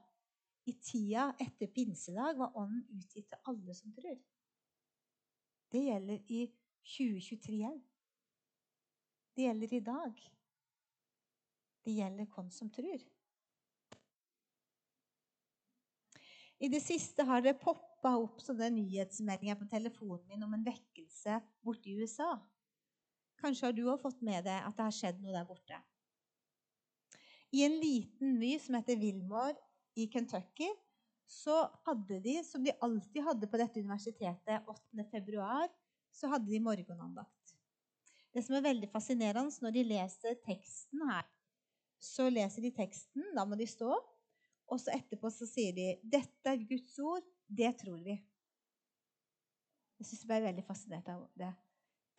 i 0.66 0.74
tida 0.80 1.34
etter 1.42 1.68
pinsedag, 1.68 2.38
var 2.38 2.56
Ånden 2.56 2.86
utgitt 2.96 3.28
til 3.30 3.52
alle 3.52 3.76
som 3.76 3.92
tror. 3.94 4.16
Det 5.72 5.84
gjelder 5.84 6.32
i 6.32 6.46
2023 6.86 7.60
òg. 7.68 7.82
Det 9.36 9.44
gjelder 9.44 9.74
i 9.74 9.84
dag. 9.84 10.24
Det 11.86 11.94
gjelder 11.98 12.28
hvem 12.32 12.50
som 12.56 12.70
tror. 12.72 13.02
I 16.64 16.70
det 16.72 16.80
siste 16.80 17.26
har 17.28 17.44
det 17.44 17.58
poppa 17.60 18.14
opp 18.16 18.40
sånne 18.42 18.70
nyhetsmeldinger 18.78 19.58
på 19.60 19.68
telefonen 19.70 20.24
min 20.30 20.46
om 20.48 20.54
en 20.56 20.64
vekkelse 20.64 21.42
borte 21.66 21.92
i 21.92 21.98
USA. 22.00 22.32
Kanskje 23.44 23.68
har 23.68 23.76
du 23.76 23.84
òg 23.92 24.00
fått 24.02 24.24
med 24.24 24.48
deg 24.48 24.64
at 24.64 24.78
det 24.78 24.88
har 24.88 24.96
skjedd 24.96 25.20
noe 25.20 25.36
der 25.36 25.48
borte. 25.50 25.82
I 27.52 27.66
en 27.68 27.76
liten 27.82 28.40
by 28.40 28.56
som 28.64 28.80
heter 28.80 29.00
Wilmore 29.00 29.60
i 30.00 30.08
Kentucky, 30.12 30.72
så 31.28 31.66
hadde 31.86 32.22
de, 32.24 32.38
som 32.46 32.64
de 32.64 32.74
alltid 32.86 33.24
hadde 33.26 33.50
på 33.50 33.60
dette 33.60 33.82
universitetet 33.82 34.72
8. 34.72 35.06
februar, 35.12 35.68
så 36.14 36.30
hadde 36.32 36.52
de 36.52 36.62
morgenandakt. 36.64 37.45
Det 38.36 38.44
som 38.44 38.58
er 38.58 38.66
veldig 38.66 38.90
fascinerende 38.92 39.64
når 39.64 39.72
de 39.78 39.86
leser 39.88 40.36
teksten 40.44 41.04
her, 41.08 41.24
så 42.04 42.28
leser 42.28 42.66
de 42.66 42.74
teksten, 42.76 43.24
da 43.36 43.46
må 43.48 43.56
de 43.56 43.68
stå, 43.70 43.96
og 44.66 44.82
så 44.82 44.92
etterpå 44.92 45.32
så 45.32 45.48
sier 45.48 45.72
de 45.78 45.94
'Dette 46.04 46.52
er 46.52 46.66
Guds 46.68 46.98
ord, 47.00 47.24
det 47.48 47.72
tror 47.80 48.02
vi'. 48.04 48.20
Jeg 50.00 50.08
syns 50.08 50.24
jeg 50.26 50.28
ble 50.28 50.42
veldig 50.50 50.66
fascinert 50.68 51.08
av 51.14 51.30
det. 51.40 51.54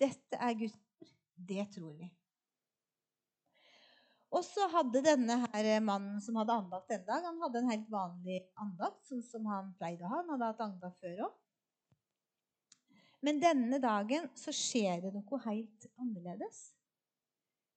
Dette 0.00 0.40
er 0.40 0.56
Guds 0.56 0.78
ord, 1.02 1.10
det 1.36 1.66
tror 1.74 1.92
vi. 1.98 2.08
Og 4.32 4.44
så 4.44 4.66
hadde 4.72 5.04
denne 5.04 5.36
her 5.44 5.68
mannen 5.84 6.20
som 6.24 6.36
hadde 6.40 6.56
andakt 6.56 6.90
en 6.96 7.04
dag, 7.04 7.28
han 7.28 7.42
hadde 7.44 7.60
en 7.60 7.70
helt 7.70 7.90
vanlig 7.92 8.40
andakt, 8.64 9.04
sånn 9.04 9.22
som 9.22 9.46
han 9.52 9.74
pleide 9.76 10.08
å 10.08 10.14
ha. 10.14 10.22
Han 10.22 10.32
hadde 10.34 10.48
hatt 10.50 10.64
andakt 10.64 11.04
før 11.04 11.28
òg. 11.28 11.36
Men 13.26 13.40
denne 13.42 13.80
dagen 13.82 14.28
så 14.38 14.52
skjer 14.54 15.00
det 15.02 15.10
noe 15.16 15.38
helt 15.48 15.86
annerledes. 15.98 16.60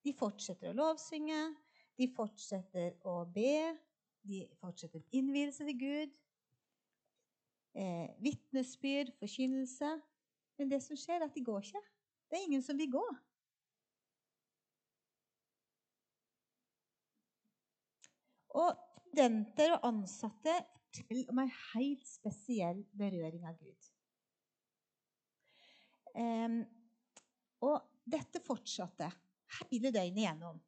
De 0.06 0.13
fortsetter 0.13 0.70
å 0.70 0.77
lovsynge, 0.77 1.39
de 1.98 2.08
fortsetter 2.13 2.94
å 3.10 3.24
be, 3.34 3.74
de 4.29 4.44
fortsetter 4.62 5.01
innvielse 5.10 5.65
til 5.65 5.79
Gud. 5.79 6.18
eh, 7.79 8.10
vitnesbyrd, 8.20 9.12
forkynnelse. 9.20 9.89
Men 10.58 10.72
det 10.72 10.79
som 10.84 10.98
skjer, 10.98 11.22
er 11.22 11.29
at 11.29 11.36
de 11.36 11.44
går 11.46 11.62
ikke. 11.63 11.82
Det 12.29 12.38
er 12.38 12.46
ingen 12.48 12.63
som 12.65 12.77
vil 12.77 12.91
gå. 12.91 13.03
Og 18.62 18.74
studenter 19.06 19.75
og 19.77 19.88
ansatte 19.91 20.58
forteller 20.89 21.32
om 21.32 21.39
en 21.46 21.53
helt 21.74 22.10
spesiell 22.10 22.84
berøring 22.98 23.46
av 23.48 23.56
Gud. 23.62 23.89
Og 26.15 27.77
dette 28.09 28.41
fortsatte 28.45 29.09
hele 29.59 29.91
døgnet 29.93 30.23
igjennom. 30.23 30.59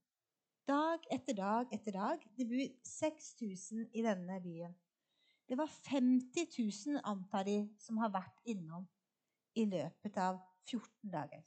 Dag 0.67 1.05
etter 1.11 1.35
dag 1.37 1.73
etter 1.73 1.95
dag. 1.95 2.23
Det 2.37 2.47
bor 2.47 2.63
6000 2.87 3.87
i 3.97 4.03
denne 4.05 4.37
byen. 4.43 4.73
Det 5.49 5.57
var 5.59 5.67
50 5.67 6.47
000, 6.87 7.01
antar 7.03 7.43
de, 7.43 7.57
som 7.81 7.97
har 7.99 8.13
vært 8.13 8.45
innom 8.47 8.85
i 9.59 9.65
løpet 9.67 10.19
av 10.21 10.37
14 10.69 11.11
dager. 11.11 11.41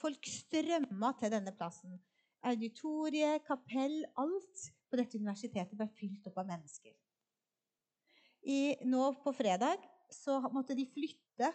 Folk 0.00 0.24
strømma 0.24 1.12
til 1.20 1.34
denne 1.34 1.52
plassen. 1.52 1.98
Auditoriet, 2.48 3.44
kapell, 3.44 3.98
alt 4.16 4.62
på 4.88 4.96
dette 4.96 5.20
universitetet 5.20 5.76
ble 5.76 5.90
fylt 5.98 6.30
opp 6.30 6.40
av 6.40 6.48
mennesker. 6.48 6.94
I, 8.48 8.80
nå 8.88 9.10
på 9.20 9.34
fredag 9.36 9.82
så 10.10 10.38
måtte 10.54 10.74
de 10.78 10.86
flytte 10.88 11.50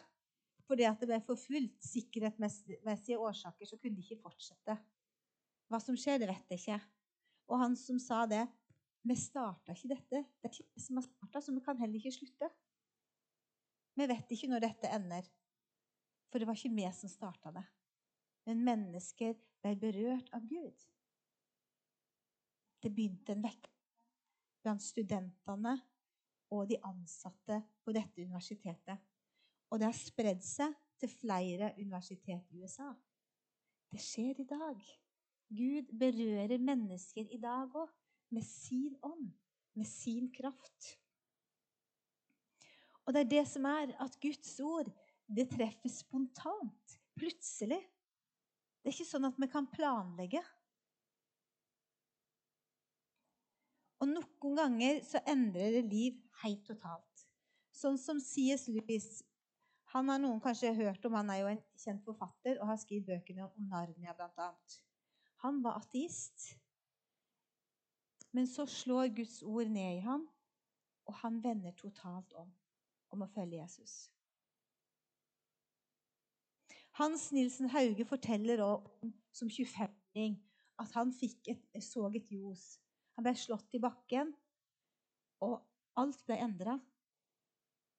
fordi 0.65 0.85
at 0.87 0.99
det 1.01 1.09
ble 1.09 1.21
for 1.25 1.39
fullt. 1.39 1.77
Sikkerhetsmessige 1.85 3.19
årsaker 3.21 3.69
så 3.69 3.77
kunne 3.79 3.97
de 3.97 4.05
ikke 4.05 4.23
fortsette. 4.23 4.77
Hva 5.69 5.79
som 5.81 5.97
skjer, 5.97 6.19
det 6.21 6.29
vet 6.29 6.53
jeg 6.53 6.61
ikke. 6.61 6.79
Og 7.49 7.61
han 7.61 7.75
som 7.77 7.99
sa 8.01 8.25
det 8.29 8.45
Vi 9.05 9.13
starta 9.21 9.75
ikke 9.75 9.91
dette. 9.91 10.19
Det 10.41 10.49
er 10.49 10.53
ikke 10.55 10.81
som 10.81 10.97
har 10.97 11.03
starta, 11.05 11.41
så 11.41 11.53
vi 11.53 11.61
kan 11.61 11.77
heller 11.77 11.99
ikke 11.99 12.15
slutte. 12.15 12.47
Vi 13.93 14.07
vet 14.09 14.31
ikke 14.33 14.49
når 14.49 14.63
dette 14.63 14.89
ender. 14.89 15.27
For 16.31 16.41
det 16.41 16.47
var 16.49 16.57
ikke 16.57 16.73
vi 16.73 16.87
som 16.97 17.11
starta 17.13 17.53
det. 17.53 17.63
Men 18.49 18.65
mennesker 18.65 19.37
ble 19.61 19.75
berørt 19.77 20.33
av 20.33 20.47
Gud. 20.49 20.87
Det 22.81 22.91
begynte 22.93 23.33
en 23.33 23.45
vekk 23.45 23.69
blant 24.65 24.81
studentene 24.81 25.75
og 26.53 26.65
de 26.69 26.81
ansatte 26.85 27.61
på 27.85 27.93
dette 27.93 28.25
universitetet. 28.25 28.97
Og 29.75 29.79
det 29.81 29.89
har 29.89 29.97
spredd 29.97 30.43
seg 30.47 30.71
til 31.03 31.09
flere 31.11 31.73
universitet 31.75 32.53
i 32.55 32.61
USA. 32.63 32.93
Det 33.91 33.99
skjer 33.99 34.39
i 34.39 34.45
dag. 34.47 34.85
Gud 35.51 35.91
berører 35.99 36.63
mennesker 36.63 37.27
i 37.27 37.39
dag 37.43 37.75
òg, 37.75 37.91
med 38.31 38.47
sin 38.47 38.95
ånd, 39.03 39.33
med 39.75 39.89
sin 39.89 40.31
kraft. 40.31 40.93
Og 43.03 43.11
det 43.13 43.25
er 43.25 43.29
det 43.35 43.43
som 43.51 43.67
er 43.67 43.91
at 43.99 44.15
Guds 44.23 44.55
ord 44.63 44.87
det 45.27 45.49
treffer 45.51 45.91
spontant, 45.91 46.97
plutselig. 47.19 47.83
Det 48.79 48.93
er 48.93 48.95
ikke 48.95 49.11
sånn 49.11 49.27
at 49.27 49.43
vi 49.43 49.51
kan 49.51 49.67
planlegge. 49.75 50.41
Og 53.99 54.07
noen 54.15 54.57
ganger 54.63 55.03
så 55.03 55.19
endrer 55.27 55.81
det 55.81 55.85
liv 55.91 56.17
helt 56.45 56.63
totalt. 56.63 57.27
Sånn 57.75 57.99
som 57.99 58.23
C.S. 58.23 58.69
Lewis 58.71 59.19
han 59.95 60.11
har 60.11 60.19
noen 60.19 60.41
kanskje 60.43 60.73
hørt 60.75 61.05
om. 61.07 61.15
Han 61.15 61.31
er 61.31 61.41
jo 61.41 61.51
en 61.53 61.63
kjent 61.79 62.03
forfatter 62.03 62.59
og 62.59 62.67
har 62.67 62.79
skrevet 62.81 63.07
bøkene 63.07 63.47
om 63.47 63.69
Narnia 63.71 64.15
bl.a. 64.17 64.49
Han 65.45 65.61
var 65.63 65.79
ateist. 65.79 66.49
Men 68.35 68.49
så 68.51 68.65
slår 68.67 69.13
Guds 69.15 69.39
ord 69.47 69.71
ned 69.71 70.01
i 70.01 70.03
ham, 70.03 70.25
og 71.07 71.15
han 71.21 71.39
vender 71.43 71.71
totalt 71.79 72.33
om 72.35 72.51
om 73.15 73.23
å 73.23 73.31
følge 73.31 73.61
Jesus. 73.61 73.93
Hans 76.99 77.29
Nilsen 77.35 77.69
Hauge 77.71 78.05
forteller 78.07 78.63
om, 78.63 79.13
som 79.35 79.51
25-åring 79.51 80.35
at 80.79 80.91
han 80.95 81.13
et, 81.47 81.63
så 81.83 82.07
et 82.11 82.31
ljos. 82.31 82.65
Han 83.15 83.27
ble 83.27 83.35
slått 83.39 83.75
i 83.75 83.83
bakken, 83.83 84.33
og 85.43 85.61
alt 85.99 86.23
ble 86.27 86.39
endra. 86.43 86.75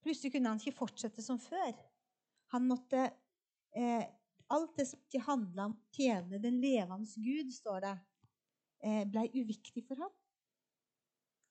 Plutselig 0.07 0.37
kunne 0.37 0.53
han 0.53 0.61
ikke 0.63 0.79
fortsette 0.79 1.23
som 1.25 1.39
før. 1.43 1.73
Han 2.55 2.69
måtte 2.71 3.09
eh, 3.75 4.05
Alt 4.55 4.77
det 4.79 4.85
som 4.87 5.01
ikke 5.03 5.25
handla 5.27 5.65
om 5.67 5.73
å 5.75 5.97
tjene 5.97 6.39
den 6.39 6.61
levende 6.63 7.19
Gud, 7.19 7.49
står 7.51 7.81
det, 7.83 7.95
eh, 8.87 9.01
ble 9.11 9.25
uviktig 9.35 9.83
for 9.89 9.99
ham. 9.99 10.13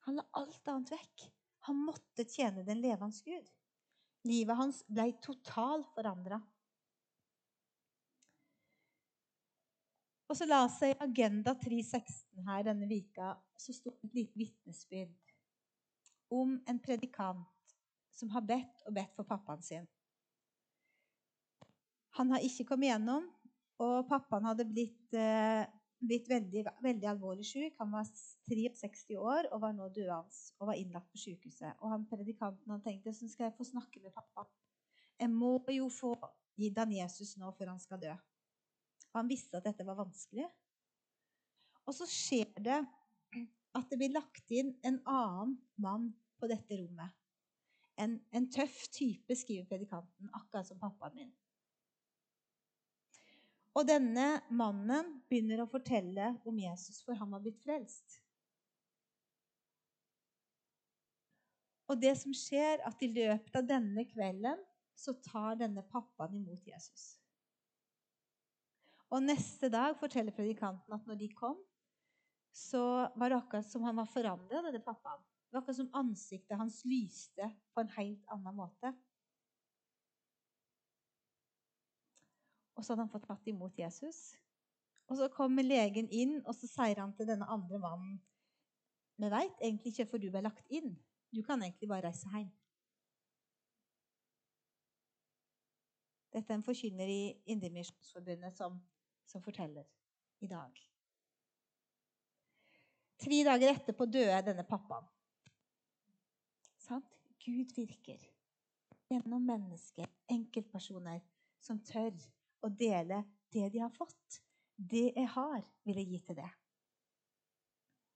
Han 0.08 0.22
la 0.22 0.24
alt 0.40 0.72
annet 0.72 0.94
vekk. 0.94 1.26
Han 1.68 1.82
måtte 1.90 2.24
tjene 2.24 2.64
den 2.64 2.80
levende 2.80 3.20
Gud. 3.26 3.50
Livet 4.30 4.56
hans 4.56 4.80
ble 4.88 5.10
totalt 5.20 5.90
forandra. 5.98 6.40
Og 10.32 10.40
så 10.40 10.48
la 10.48 10.62
seg 10.72 10.96
Agenda 11.04 11.52
316 11.60 12.48
her 12.48 12.64
denne 12.70 12.88
vika, 12.88 13.34
så 13.60 13.76
sto 13.76 13.92
et 14.06 14.16
lite 14.16 14.40
vitnesbyrd 14.40 15.36
om 16.34 16.56
en 16.64 16.80
predikant 16.82 17.44
som 18.16 18.32
har 18.34 18.46
bedt 18.48 18.84
og 18.88 18.96
bedt 18.96 19.16
for 19.18 19.28
pappaen 19.28 19.64
sin. 19.64 19.88
Han 22.16 22.32
har 22.32 22.44
ikke 22.48 22.68
kommet 22.70 22.94
gjennom, 22.94 23.26
og 23.84 24.06
pappaen 24.08 24.48
hadde 24.48 24.68
blitt, 24.70 25.14
eh, 25.14 25.66
blitt 26.00 26.30
veldig, 26.30 26.64
veldig, 26.84 27.08
alvorlig 27.12 27.46
syk. 27.46 27.76
Han 27.80 27.92
var 27.92 28.08
63 28.48 29.18
år 29.20 29.50
og 29.52 29.62
var 29.62 29.74
nå 29.76 29.90
døende 29.90 30.44
og 30.60 30.70
var 30.70 30.80
innlagt 30.80 31.12
på 31.12 31.20
sykehuset. 31.20 31.76
Og 31.82 31.92
han 31.92 32.06
predikanten 32.08 32.72
han 32.72 32.84
tenkte 32.86 33.14
sånn 33.14 33.32
skal 33.32 33.50
jeg 33.50 33.58
få 33.58 33.68
snakke 33.68 34.02
med 34.04 34.16
pappa. 34.16 34.48
Jeg 35.20 35.32
må 35.32 35.60
jo 35.72 35.90
få 35.92 36.14
gitt 36.56 36.78
han 36.80 36.92
Jesus 36.92 37.36
nå 37.38 37.52
før 37.58 37.74
han 37.74 37.84
skal 37.84 38.00
dø. 38.00 38.14
Og 39.12 39.20
han 39.20 39.32
visste 39.32 39.60
at 39.60 39.68
dette 39.68 39.84
var 39.88 40.00
vanskelig. 40.00 40.48
Og 41.86 41.94
så 41.94 42.08
skjer 42.08 42.64
det 42.64 42.80
at 43.76 43.92
det 43.92 44.00
blir 44.00 44.16
lagt 44.16 44.52
inn 44.56 44.72
en 44.88 45.02
annen 45.04 45.58
mann 45.76 46.14
på 46.40 46.48
dette 46.48 46.80
rommet 46.80 47.12
en, 48.46 48.52
tøff 48.54 48.86
type, 48.94 49.36
skriver 49.36 49.66
predikanten, 49.70 50.30
akkurat 50.38 50.70
som 50.70 50.80
pappaen 50.80 51.18
min. 51.18 51.34
Og 53.76 53.84
denne 53.88 54.40
mannen 54.56 55.18
begynner 55.28 55.64
å 55.64 55.68
fortelle 55.68 56.32
om 56.48 56.60
Jesus, 56.62 57.02
for 57.04 57.18
han 57.20 57.34
har 57.36 57.44
blitt 57.44 57.60
frelst. 57.60 58.22
Og 61.92 62.00
det 62.02 62.16
som 62.18 62.34
skjer, 62.34 62.80
at 62.88 63.04
i 63.04 63.12
løpet 63.12 63.60
av 63.60 63.68
denne 63.68 64.08
kvelden 64.08 64.64
så 64.96 65.14
tar 65.26 65.60
denne 65.60 65.84
pappaen 65.92 66.40
imot 66.40 66.64
Jesus. 66.66 67.18
Og 69.12 69.22
neste 69.22 69.70
dag 69.70 69.98
forteller 70.00 70.34
predikanten 70.34 70.96
at 70.96 71.06
når 71.06 71.20
de 71.20 71.30
kom, 71.36 71.60
så 72.56 73.12
var 73.20 73.30
det 73.30 73.38
akkurat 73.42 73.68
som 73.68 73.84
han 73.84 74.00
var 74.00 74.08
forandra, 74.10 74.64
denne 74.64 74.82
pappaen. 74.82 75.22
Det 75.56 75.62
var 75.62 75.64
akkurat 75.64 75.76
som 75.76 75.94
ansiktet 75.94 76.58
hans 76.58 76.82
lyste 76.86 77.46
på 77.74 77.80
en 77.80 77.92
helt 77.96 78.24
annen 78.28 78.56
måte. 78.58 78.90
Og 82.76 82.84
så 82.84 82.92
hadde 82.92 83.06
han 83.06 83.12
fått 83.14 83.24
tatt 83.30 83.48
imot 83.48 83.80
Jesus. 83.80 84.20
Og 85.08 85.16
så 85.16 85.30
kommer 85.32 85.64
legen 85.64 86.12
inn, 86.12 86.42
og 86.44 86.60
så 86.60 86.68
sier 86.68 87.00
han 87.00 87.16
til 87.16 87.32
denne 87.32 87.48
andre 87.48 87.80
mannen 87.80 88.20
Vi 89.16 89.32
veit 89.32 89.64
egentlig 89.64 89.94
ikke 89.94 90.04
hvorfor 90.10 90.26
du 90.26 90.28
ble 90.36 90.44
lagt 90.44 90.68
inn. 90.68 90.92
Du 91.32 91.40
kan 91.40 91.64
egentlig 91.64 91.88
bare 91.88 92.10
reise 92.10 92.36
hjem. 92.36 92.52
Dette 96.36 96.52
er 96.52 96.60
en 96.60 96.68
forkynner 96.68 97.16
i 97.16 97.22
Indremisjonsforbundet 97.56 98.60
som, 98.60 98.82
som 99.24 99.48
forteller 99.48 99.88
i 100.44 100.52
dag. 100.52 100.86
Tre 103.24 103.46
dager 103.54 103.78
etterpå 103.78 104.12
døde 104.20 104.48
denne 104.52 104.68
pappaen. 104.68 105.15
Sant? 106.86 107.08
Gud 107.42 107.72
virker 107.78 108.22
gjennom 109.10 109.44
mennesker, 109.46 110.10
enkeltpersoner, 110.34 111.22
som 111.62 111.80
tør 111.86 112.14
å 112.66 112.70
dele 112.70 113.24
det 113.54 113.70
de 113.74 113.82
har 113.82 113.94
fått. 113.94 114.42
Det 114.76 115.08
jeg 115.16 115.28
har, 115.36 115.66
vil 115.86 116.00
jeg 116.02 116.10
gi 116.12 116.22
til 116.28 116.40
det. 116.40 116.50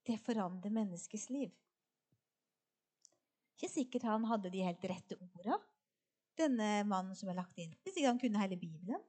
Det 0.09 0.17
forandrer 0.25 0.73
menneskets 0.73 1.29
liv. 1.33 1.53
Ikke 3.55 3.69
sikkert 3.71 4.07
han 4.07 4.25
hadde 4.29 4.51
de 4.53 4.63
helt 4.65 4.85
rette 4.91 5.17
orda, 5.19 5.59
denne 6.39 6.69
mannen 6.87 7.17
som 7.17 7.29
er 7.29 7.37
lagt 7.41 7.57
inn. 7.59 7.73
Ikke 7.75 7.93
sikkert 7.93 8.13
han 8.13 8.21
kunne 8.21 8.41
hele 8.41 8.59
Bibelen. 8.59 9.05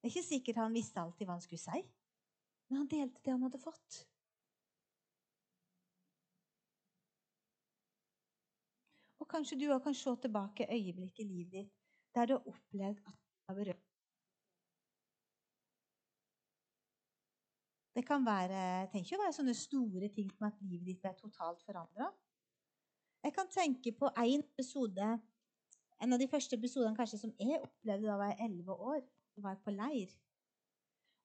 Det 0.00 0.08
er 0.08 0.14
ikke 0.14 0.26
sikkert 0.26 0.60
han 0.62 0.76
visste 0.76 1.02
alltid 1.02 1.28
hva 1.28 1.36
han 1.36 1.44
skulle 1.44 1.62
si. 1.62 1.82
Men 2.66 2.82
han 2.82 2.90
delte 2.90 3.22
det 3.22 3.34
han 3.34 3.44
hadde 3.46 3.62
fått. 3.62 4.02
Og 9.26 9.32
kanskje 9.34 9.56
du 9.58 9.66
òg 9.74 9.82
kan 9.82 9.94
se 9.98 10.12
tilbake 10.22 10.68
øyeblikk 10.70 11.18
i 11.18 11.24
livet 11.26 11.52
ditt 11.58 11.72
der 12.14 12.28
du 12.30 12.36
har 12.36 12.44
opplevd 12.46 13.00
at 13.10 13.16
du 13.16 13.48
har 13.48 13.56
berørt. 13.58 13.82
Det 17.96 18.04
kan 18.06 18.22
være, 18.22 18.86
tenk 18.92 19.10
å 19.16 19.18
være 19.24 19.34
sånne 19.34 19.56
store 19.56 20.08
ting 20.14 20.30
som 20.30 20.46
at 20.46 20.62
livet 20.62 20.92
ditt 20.92 21.02
ble 21.02 21.12
totalt 21.18 21.66
forandra. 21.66 22.08
Jeg 23.26 23.34
kan 23.34 23.50
tenke 23.50 23.92
på 23.98 24.12
en 24.14 24.46
episode 24.46 25.16
En 25.96 26.12
av 26.12 26.20
de 26.20 26.26
første 26.28 26.52
episodene 26.58 26.92
kanskje 26.92 27.18
som 27.22 27.30
jeg 27.40 27.56
opplevde 27.56 28.04
da 28.04 28.18
var 28.20 28.34
jeg 28.34 28.50
elleve 28.50 28.74
år, 28.74 28.98
var 29.40 29.56
på 29.64 29.72
leir. 29.72 30.10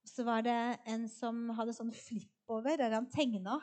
Så 0.08 0.24
var 0.24 0.46
det 0.48 0.78
en 0.88 1.10
som 1.12 1.50
hadde 1.58 1.76
sånn 1.76 1.92
flippover 1.92 2.80
der 2.80 2.96
han 2.96 3.10
tegna. 3.12 3.58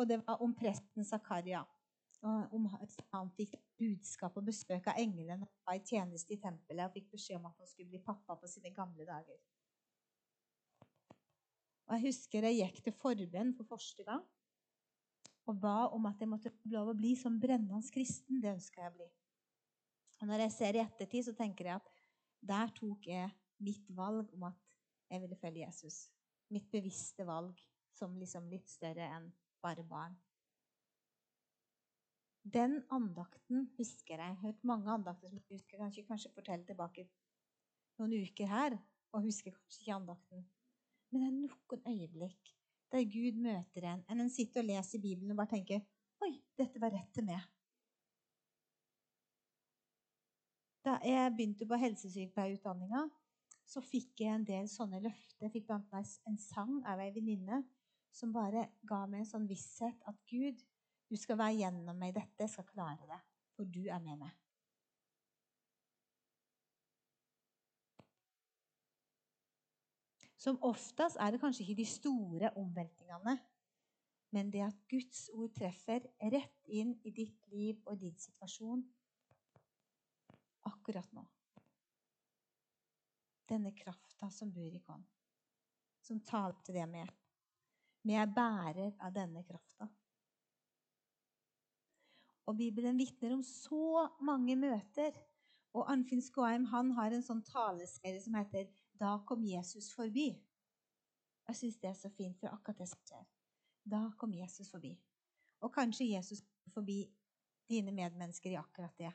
Og 0.00 0.08
det 0.08 0.22
var 0.24 0.40
om 0.40 0.54
presten 0.56 1.04
Zakaria. 1.04 1.60
Om 2.20 2.66
han 2.68 3.30
fikk 3.32 3.54
budskap 3.80 4.34
og 4.36 4.44
besøk 4.44 4.90
av 4.92 4.98
engelen 5.00 5.46
og 5.46 5.52
var 5.64 5.78
i 5.78 5.84
tjeneste 5.86 6.34
i 6.34 6.40
tempelet 6.42 6.84
og 6.84 6.96
fikk 6.96 7.08
beskjed 7.14 7.38
om 7.38 7.48
at 7.48 7.62
han 7.62 7.70
skulle 7.70 7.88
bli 7.94 8.02
pappa 8.04 8.36
på 8.36 8.50
sine 8.50 8.74
gamle 8.76 9.06
dager. 9.08 9.38
Og 11.88 11.96
Jeg 11.96 12.04
husker 12.10 12.44
jeg 12.46 12.60
gikk 12.60 12.84
til 12.84 12.94
forbønn 13.00 13.54
for 13.56 13.66
første 13.72 14.04
gang 14.06 14.26
og 15.50 15.56
ba 15.58 15.88
om 15.90 16.04
at 16.06 16.20
jeg 16.20 16.30
måtte 16.30 16.52
få 16.54 16.70
lov 16.70 16.92
å 16.92 16.98
bli 16.98 17.16
som 17.18 17.40
brennende 17.42 17.80
kristen. 17.90 18.38
Det 18.42 18.52
ønska 18.52 18.84
jeg 18.84 18.92
å 18.92 18.96
bli. 19.00 19.08
Og 20.20 20.28
Når 20.28 20.44
jeg 20.44 20.52
ser 20.54 20.76
i 20.76 20.82
ettertid, 20.84 21.24
så 21.26 21.34
tenker 21.34 21.66
jeg 21.66 21.80
at 21.80 21.88
der 22.52 22.72
tok 22.76 23.08
jeg 23.08 23.32
mitt 23.64 23.88
valg 23.96 24.30
om 24.36 24.46
at 24.50 24.76
jeg 25.10 25.24
ville 25.24 25.38
følge 25.40 25.64
Jesus. 25.64 26.04
Mitt 26.54 26.70
bevisste 26.70 27.26
valg 27.26 27.58
som 27.96 28.14
liksom 28.20 28.46
litt 28.52 28.68
større 28.70 29.08
enn 29.16 29.30
bare 29.64 29.82
barn. 29.84 30.14
Den 32.44 32.80
andakten 32.90 33.68
husker 33.76 34.14
jeg. 34.14 34.18
Jeg 34.18 34.36
har 34.36 34.46
hørt 34.46 34.64
mange 34.64 34.90
andakter 34.90 35.28
som 35.28 35.38
jeg 35.38 35.58
husker. 35.58 35.78
Kanskje, 35.78 36.06
kanskje 36.08 36.32
fortelle 36.34 36.64
tilbake 36.66 37.08
noen 38.00 38.16
uker 38.24 38.48
her 38.48 38.78
og 39.12 39.26
husker 39.26 39.52
kanskje 39.52 39.82
ikke 39.82 39.96
andakten. 39.98 40.44
Men 41.10 41.20
det 41.22 41.28
er 41.28 41.36
noen 41.36 41.86
øyeblikk 41.92 42.52
der 42.90 43.06
Gud 43.06 43.38
møter 43.38 43.86
en. 43.86 44.04
enn 44.08 44.24
en 44.24 44.32
sitter 44.32 44.64
og 44.64 44.70
leser 44.70 44.98
i 44.98 45.02
Bibelen 45.02 45.34
og 45.34 45.42
bare 45.42 45.54
tenker 45.54 45.82
Oi, 46.20 46.34
dette 46.58 46.80
var 46.80 46.92
rett 46.92 47.12
til 47.14 47.24
meg. 47.24 47.44
Da 50.84 50.96
jeg 51.04 51.32
begynte 51.36 51.68
på 51.68 51.76
helsesykepleierutdanninga, 51.80 53.06
så 53.68 53.80
fikk 53.84 54.20
jeg 54.24 54.34
en 54.34 54.44
del 54.48 54.68
sånne 54.68 55.00
løfter. 55.04 55.46
Jeg 55.46 55.54
fikk 55.54 55.68
blant 55.68 55.92
annet 55.94 56.28
en 56.28 56.38
sang 56.40 56.80
av 56.88 57.00
ei 57.00 57.12
venninne 57.14 57.62
som 58.12 58.32
bare 58.34 58.66
ga 58.88 59.04
meg 59.06 59.22
en 59.22 59.30
sånn 59.30 59.48
visshet 59.48 60.08
at 60.10 60.18
Gud, 60.28 60.60
du 61.10 61.16
skal 61.18 61.38
være 61.40 61.58
gjennom 61.58 61.98
meg 61.98 62.14
dette, 62.14 62.44
jeg 62.44 62.52
skal 62.52 62.68
klare 62.70 63.08
det, 63.10 63.18
for 63.56 63.66
du 63.66 63.82
er 63.90 63.98
med 64.04 64.20
meg. 64.22 64.36
Som 70.40 70.56
oftest 70.64 71.18
er 71.20 71.34
det 71.34 71.40
kanskje 71.42 71.66
ikke 71.66 71.82
de 71.82 71.88
store 71.88 72.52
omveltningene, 72.56 73.34
men 74.30 74.52
det 74.54 74.62
at 74.64 74.78
Guds 74.88 75.26
ord 75.34 75.50
treffer 75.52 76.06
rett 76.32 76.70
inn 76.70 76.94
i 77.04 77.12
ditt 77.12 77.50
liv 77.52 77.82
og 77.84 77.98
din 78.00 78.16
situasjon 78.16 78.86
akkurat 80.70 81.10
nå. 81.16 81.26
Denne 83.50 83.74
krafta 83.74 84.30
som 84.30 84.52
bor 84.54 84.70
i 84.70 84.80
oss, 84.94 85.16
som 86.06 86.22
talte 86.24 86.72
det 86.72 86.86
med. 86.88 87.10
Vi 88.06 88.14
er 88.16 88.30
bærer 88.30 88.94
av 89.02 89.12
denne 89.12 89.42
krafta. 89.44 89.90
Og 92.50 92.56
Bibelen 92.58 92.98
vitner 92.98 93.36
om 93.36 93.42
så 93.46 94.08
mange 94.26 94.56
møter. 94.58 95.14
Og 95.70 95.86
Arnfinn 95.92 96.22
Skåheim 96.22 96.64
han 96.72 96.90
har 96.96 97.14
en 97.14 97.22
sånn 97.22 97.44
taleserie 97.46 98.18
som 98.24 98.34
heter 98.34 98.66
'Da 98.98 99.18
kom 99.26 99.44
Jesus 99.46 99.92
forbi'. 99.94 100.40
Jeg 101.46 101.56
syns 101.56 101.76
det 101.78 101.90
er 101.90 101.94
så 101.94 102.10
fint, 102.10 102.38
for 102.38 102.48
akkurat 102.48 102.78
det 102.78 102.88
som 102.88 102.98
skjer. 103.04 103.26
Da 103.90 104.10
kom 104.18 104.34
Jesus 104.34 104.70
forbi. 104.70 104.98
Og 105.60 105.72
kanskje 105.72 106.10
Jesus 106.10 106.42
forbi 106.74 107.14
dine 107.68 107.92
medmennesker 107.92 108.50
i 108.50 108.58
akkurat 108.58 108.98
det. 108.98 109.12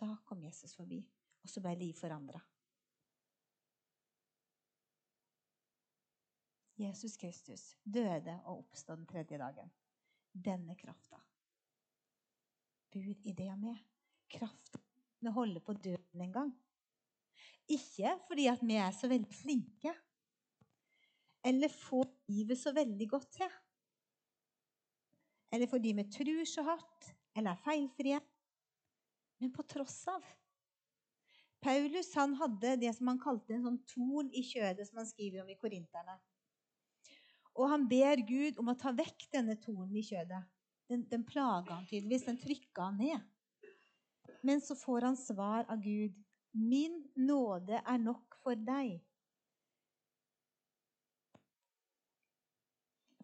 Da 0.00 0.16
kom 0.24 0.42
Jesus 0.42 0.76
forbi, 0.76 1.10
og 1.42 1.48
så 1.48 1.60
ble 1.60 1.74
liv 1.74 1.94
forandra. 1.94 2.40
Jesus 6.76 7.16
Kristus 7.16 7.76
døde 7.84 8.40
og 8.44 8.58
oppstod 8.58 8.96
den 8.96 9.06
tredje 9.06 9.38
dagen. 9.38 9.70
Denne 10.32 10.76
krafta 10.76 11.29
bor 12.92 13.26
i 13.26 13.34
det 13.36 13.48
og 13.52 13.58
med. 13.62 13.78
Kraften 14.30 15.30
å 15.30 15.34
holde 15.34 15.62
på 15.64 15.74
døden 15.74 16.24
en 16.24 16.34
gang. 16.34 16.52
Ikke 17.70 18.16
fordi 18.26 18.48
at 18.50 18.62
vi 18.66 18.78
er 18.80 18.94
så 18.94 19.10
veldig 19.10 19.34
flinke, 19.34 19.94
eller 21.46 21.72
får 21.72 22.08
livet 22.28 22.58
så 22.60 22.72
veldig 22.76 23.06
godt 23.08 23.30
til. 23.38 23.52
Eller 25.50 25.70
fordi 25.70 25.94
vi 25.96 26.04
tror 26.12 26.44
så 26.46 26.64
hardt, 26.66 27.12
eller 27.36 27.54
er 27.54 27.64
feilfrie. 27.64 28.20
Men 29.40 29.52
på 29.54 29.64
tross 29.64 30.02
av. 30.10 30.26
Paulus 31.60 32.12
han 32.16 32.34
hadde 32.40 32.76
det 32.80 32.92
som 32.96 33.08
han 33.10 33.20
kalte 33.20 33.54
en 33.56 33.64
sånn 33.66 33.80
torn 33.88 34.30
i 34.36 34.42
kjødet, 34.44 34.86
som 34.88 35.00
han 35.00 35.08
skriver 35.08 35.42
om 35.42 35.50
i 35.52 35.58
Korinterne. 35.60 36.16
Og 37.56 37.68
han 37.72 37.86
ber 37.90 38.22
Gud 38.24 38.60
om 38.60 38.70
å 38.72 38.78
ta 38.78 38.92
vekk 38.96 39.26
denne 39.32 39.56
tornen 39.60 39.96
i 39.96 40.04
kjødet. 40.06 40.40
Den, 40.90 41.04
den 41.08 41.24
plaga 41.24 41.76
han 41.76 41.86
tydeligvis. 41.86 42.24
Den 42.26 42.38
trykka 42.38 42.82
han 42.82 42.96
ned. 42.98 43.20
Men 44.42 44.60
så 44.60 44.74
får 44.76 45.06
han 45.06 45.16
svar 45.16 45.64
av 45.68 45.76
Gud. 45.84 46.16
Min 46.50 47.12
nåde 47.14 47.78
er 47.86 47.98
nok 48.02 48.34
for 48.42 48.58
deg. 48.58 48.96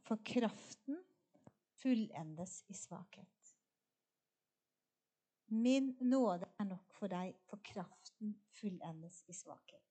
For 0.07 0.22
kraften 0.22 1.02
fullendes 1.83 2.61
i 2.70 2.74
svakhet. 2.74 3.52
Min 5.46 5.96
nåde 6.00 6.46
er 6.59 6.70
nok 6.70 6.94
for 6.94 7.11
deg, 7.11 7.35
for 7.50 7.62
kraften 7.66 8.35
fullendes 8.61 9.24
i 9.26 9.35
svakhet. 9.35 9.83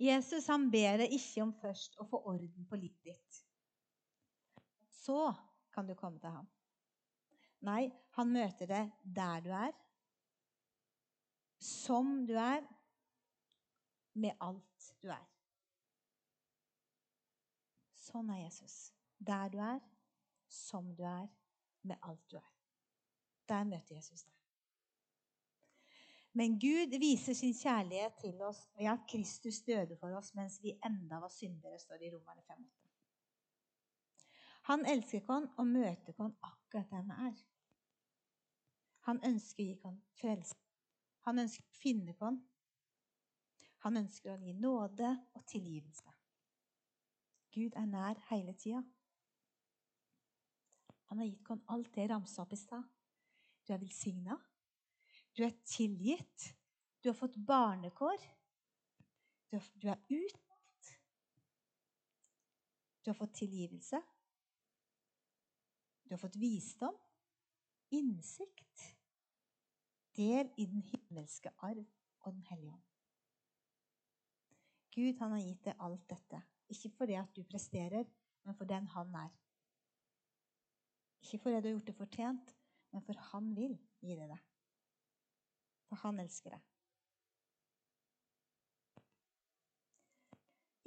Jesus 0.00 0.48
han 0.48 0.70
ber 0.72 1.04
deg 1.04 1.12
ikke 1.12 1.44
om 1.44 1.52
først 1.60 2.00
å 2.00 2.08
få 2.08 2.24
orden 2.32 2.68
på 2.68 2.80
livet 2.80 3.12
ditt. 3.12 3.42
Så 5.02 5.34
kan 5.74 5.88
du 5.88 5.94
komme 5.98 6.20
til 6.22 6.30
ham. 6.30 6.48
Nei, 7.66 7.90
han 8.16 8.30
møter 8.34 8.68
deg 8.70 8.90
der 9.02 9.42
du 9.42 9.50
er, 9.54 9.74
som 11.62 12.24
du 12.26 12.34
er, 12.38 12.64
med 14.14 14.34
alt 14.44 14.88
du 15.00 15.08
er. 15.14 15.28
Sånn 17.96 18.28
er 18.34 18.42
Jesus. 18.42 18.76
Der 19.18 19.48
du 19.48 19.58
er, 19.62 19.80
som 20.52 20.90
du 20.98 21.04
er, 21.06 21.30
med 21.86 21.96
alt 22.02 22.26
du 22.30 22.36
er. 22.36 22.50
Der 23.48 23.64
møter 23.64 23.96
Jesus 23.96 24.26
deg. 24.26 24.38
Men 26.38 26.58
Gud 26.60 26.94
viser 27.00 27.36
sin 27.36 27.54
kjærlighet 27.56 28.14
til 28.20 28.38
oss 28.44 28.62
ved 28.78 28.88
at 28.92 29.08
Kristus 29.08 29.60
døde 29.66 29.98
for 30.00 30.14
oss 30.16 30.32
mens 30.34 30.58
vi 30.64 30.72
enda 30.84 31.20
var 31.20 31.32
syndere, 31.32 31.78
står 31.78 32.00
det 32.00 32.08
i 32.08 32.14
Romerne 32.14 32.44
5,8. 32.48 32.81
Han 34.68 34.86
elsker 34.86 35.24
oss 35.30 35.50
og 35.58 35.66
møter 35.66 36.14
oss 36.22 36.36
akkurat 36.46 36.90
der 36.90 37.02
vi 37.08 37.16
er. 37.28 37.42
Han 39.08 39.18
ønsker 39.26 39.62
å 39.62 39.66
gi 39.66 39.78
oss 39.88 40.02
frelse. 40.20 40.58
Han 41.26 41.42
ønsker 41.42 41.66
å 41.66 41.78
finne 41.80 42.14
oss. 42.20 42.40
Han 43.82 43.98
ønsker 43.98 44.30
å 44.36 44.38
gi 44.38 44.54
nåde 44.54 45.10
og 45.34 45.46
tilgivelse. 45.50 46.14
Gud 47.52 47.74
er 47.76 47.88
nær 47.90 48.20
hele 48.30 48.54
tida. 48.54 48.84
Han 51.10 51.18
har 51.18 51.28
gitt 51.28 51.50
oss 51.50 51.66
alt 51.74 51.90
det 51.96 52.06
ramsa 52.10 52.46
opp 52.46 52.54
i 52.54 52.60
stad. 52.60 52.86
Du 53.66 53.74
er 53.74 53.82
velsigna. 53.82 54.38
Du 55.36 55.42
er 55.44 55.58
tilgitt. 55.66 56.52
Du 57.02 57.10
har 57.10 57.18
fått 57.18 57.36
barnekår. 57.36 58.22
Du 59.50 59.58
er 59.58 59.98
utvalgt. 60.08 60.94
Du 63.02 63.10
har 63.10 63.18
fått 63.18 63.34
tilgivelse. 63.42 64.00
Du 66.12 66.14
har 66.14 66.20
fått 66.28 66.36
visdom, 66.36 66.96
innsikt, 67.88 68.80
del 70.12 70.50
i 70.60 70.66
den 70.68 70.82
himmelske 70.84 71.48
arv 71.64 71.86
og 72.20 72.34
Den 72.34 72.42
hellige 72.50 72.72
ånd. 72.74 72.82
Gud 74.92 75.22
han 75.22 75.32
har 75.32 75.40
gitt 75.40 75.62
deg 75.64 75.78
alt 75.80 76.02
dette, 76.10 76.40
ikke 76.68 76.90
fordi 76.98 77.16
at 77.16 77.30
du 77.32 77.40
presterer, 77.48 78.04
men 78.44 78.58
for 78.58 78.68
den 78.68 78.90
han 78.92 79.14
er. 79.22 79.30
Ikke 81.22 81.38
fordi 81.46 81.62
du 81.62 81.68
har 81.70 81.74
gjort 81.78 81.88
det 81.88 81.94
fortjent, 81.96 82.52
men 82.92 83.04
for 83.06 83.22
han 83.30 83.48
vil 83.56 83.78
gi 84.04 84.16
deg 84.18 84.34
det. 84.34 84.40
For 85.88 86.02
han 86.02 86.20
elsker 86.20 86.58
deg. 86.58 86.66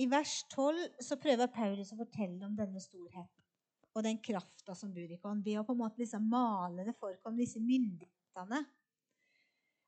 I 0.05 0.07
vers 0.13 0.37
12 0.53 1.01
så 1.09 1.17
prøver 1.17 1.49
Paulus 1.57 1.95
å 1.95 1.99
fortelle 2.03 2.45
om 2.45 2.53
denne 2.61 2.83
storheten 2.85 3.44
og 3.95 4.03
den 4.03 4.19
krafta 4.23 4.75
som 4.75 4.91
bor 4.93 5.07
i 5.07 5.15
oss, 5.15 5.43
ved 5.45 5.59
å 5.59 5.63
på 5.67 5.75
en 5.75 5.79
måte 5.79 6.01
liksom 6.01 6.27
male 6.29 6.83
det 6.87 6.95
for 6.99 7.15
oss, 7.15 7.37
disse 7.37 7.61
myndighetene 7.63 8.61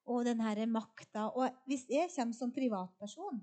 og 0.08 0.24
denne 0.24 0.67
makta. 0.72 1.28
Og 1.36 1.63
hvis 1.67 1.84
jeg 1.91 2.12
kommer 2.13 2.38
som 2.38 2.54
privatperson, 2.56 3.41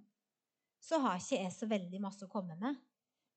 så 0.80 1.00
har 1.04 1.20
ikke 1.20 1.40
jeg 1.42 1.52
så 1.52 1.68
veldig 1.68 2.00
masse 2.00 2.24
å 2.24 2.32
komme 2.32 2.56
med. 2.60 2.80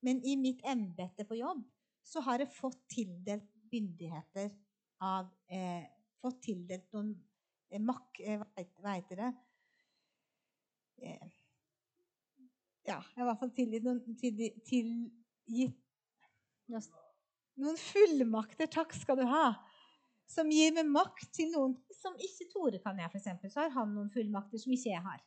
Men 0.04 0.20
i 0.24 0.36
mitt 0.40 0.62
embete 0.68 1.26
på 1.28 1.36
jobb 1.36 1.62
så 2.06 2.22
har 2.24 2.40
jeg 2.40 2.54
fått 2.54 2.80
tildelt 2.92 3.48
myndigheter 3.72 4.52
av 5.04 5.28
eh, 5.52 5.84
Fått 6.18 6.40
tildelt 6.48 6.88
noen 6.96 7.12
eh, 7.70 7.78
mak... 7.78 8.16
Eh, 8.18 8.40
hva 8.82 8.96
heter 8.96 9.20
det? 9.20 9.28
Eh, 11.06 11.28
ja, 12.88 12.96
jeg 12.96 13.20
har 13.20 13.22
i 13.22 13.28
hvert 13.28 13.38
fall 13.44 13.52
tilgitt 13.54 13.86
noen, 13.86 14.00
tilgitt 14.18 15.78
noen 17.62 17.78
fullmakter. 17.80 18.70
Takk 18.72 18.94
skal 18.96 19.20
du 19.20 19.26
ha. 19.28 19.50
Som 20.28 20.50
gir 20.52 20.74
meg 20.76 20.88
makt 20.92 21.30
til 21.36 21.50
noen 21.54 21.74
som 21.96 22.16
ikke 22.20 22.46
Tore 22.52 22.80
kan 22.82 22.98
jeg, 23.00 23.10
f.eks. 23.10 23.52
Så 23.52 23.64
har 23.64 23.72
han 23.74 23.94
noen 23.96 24.10
fullmakter 24.12 24.60
som 24.60 24.74
ikke 24.74 24.92
jeg 24.92 25.04
har. 25.04 25.22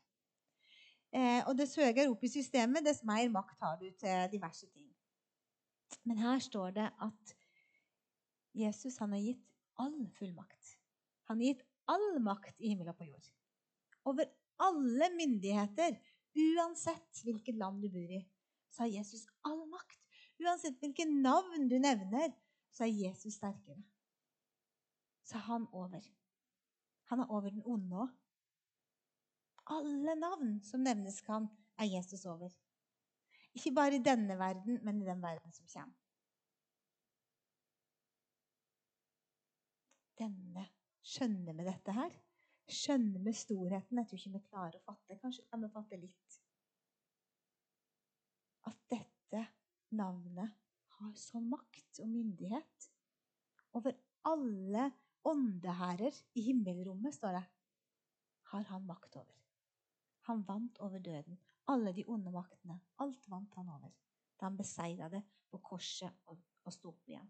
Eh, 1.12 1.42
og 1.50 1.58
dess 1.60 1.76
høyere 1.76 2.08
opp 2.12 2.22
i 2.24 2.32
systemet, 2.32 2.86
dess 2.86 3.02
mer 3.08 3.28
makt 3.34 3.64
har 3.66 3.80
du 3.82 3.90
til 4.00 4.30
diverse 4.32 4.70
ting. 4.70 4.88
Men 6.08 6.22
her 6.22 6.40
står 6.40 6.76
det 6.78 6.88
at 7.04 7.34
Jesus 8.58 9.00
han 9.02 9.16
har 9.16 9.24
gitt 9.26 9.44
all 9.82 9.98
fullmakt. 10.16 10.76
Han 11.28 11.42
har 11.42 11.52
gitt 11.52 11.66
all 11.92 12.22
makt 12.24 12.62
i 12.62 12.72
himmel 12.72 12.92
og 12.94 12.98
på 13.00 13.10
jord. 13.10 13.28
Over 14.08 14.30
alle 14.62 15.10
myndigheter, 15.18 15.98
uansett 16.38 17.24
hvilket 17.26 17.58
land 17.60 17.82
du 17.84 17.90
bor 17.92 18.16
i, 18.16 18.22
så 18.72 18.86
har 18.86 18.96
Jesus 18.96 19.26
all 19.48 19.66
makt. 19.72 20.01
Uansett 20.42 20.80
hvilke 20.82 21.06
navn 21.06 21.68
du 21.70 21.78
nevner, 21.82 22.34
så 22.74 22.88
er 22.88 22.96
Jesus 22.96 23.38
sterkere. 23.38 23.84
Så 25.28 25.38
er 25.38 25.46
han 25.48 25.68
over. 25.72 26.02
Han 27.12 27.20
er 27.20 27.32
over 27.32 27.50
den 27.54 27.64
onde 27.66 28.04
òg. 28.06 28.18
Alle 29.72 30.16
navn 30.18 30.58
som 30.66 30.84
nevnes 30.84 31.22
kan, 31.24 31.48
er 31.78 31.88
Jesus 31.92 32.26
over. 32.26 32.50
Ikke 33.54 33.74
bare 33.76 33.96
i 33.96 34.04
denne 34.04 34.38
verden, 34.40 34.80
men 34.84 35.02
i 35.02 35.06
den 35.06 35.22
verden 35.22 35.54
som 35.54 35.68
kommer. 35.74 35.98
Denne 40.22 40.68
Skjønner 41.02 41.56
vi 41.58 41.66
dette 41.66 41.94
her? 41.98 42.12
Skjønner 42.72 43.24
vi 43.26 43.34
storheten? 43.36 43.98
Jeg 43.98 44.08
tror 44.08 44.20
ikke 44.20 44.34
vi 44.36 44.44
klarer 44.46 44.78
å 44.78 44.84
fatte. 44.86 45.18
Kanskje 45.24 45.46
kan 45.50 45.64
vi 45.64 45.70
fatte 45.74 45.98
litt. 46.00 46.38
At 48.70 48.78
dette 48.94 49.42
navnet 49.96 50.58
har 50.98 51.14
sånn 51.20 51.48
makt 51.52 52.02
og 52.04 52.10
myndighet 52.12 52.90
over 53.78 53.96
alle 54.28 54.90
åndehærer 55.28 56.16
i 56.38 56.46
himmelrommet, 56.50 57.16
står 57.16 57.38
det. 57.38 57.44
Har 58.52 58.68
han 58.74 58.86
makt 58.86 59.16
over. 59.22 59.38
Han 60.28 60.44
vant 60.48 60.80
over 60.84 61.00
døden. 61.00 61.38
Alle 61.72 61.94
de 61.96 62.06
onde 62.08 62.32
maktene. 62.34 62.80
Alt 63.02 63.28
vant 63.30 63.54
han 63.56 63.70
over 63.70 63.94
da 64.42 64.48
han 64.48 64.58
beseira 64.58 65.08
det 65.10 65.22
på 65.52 65.60
korset 65.62 66.26
og, 66.32 66.40
og 66.66 66.74
sto 66.74 66.90
opp 66.90 67.10
igjen. 67.10 67.30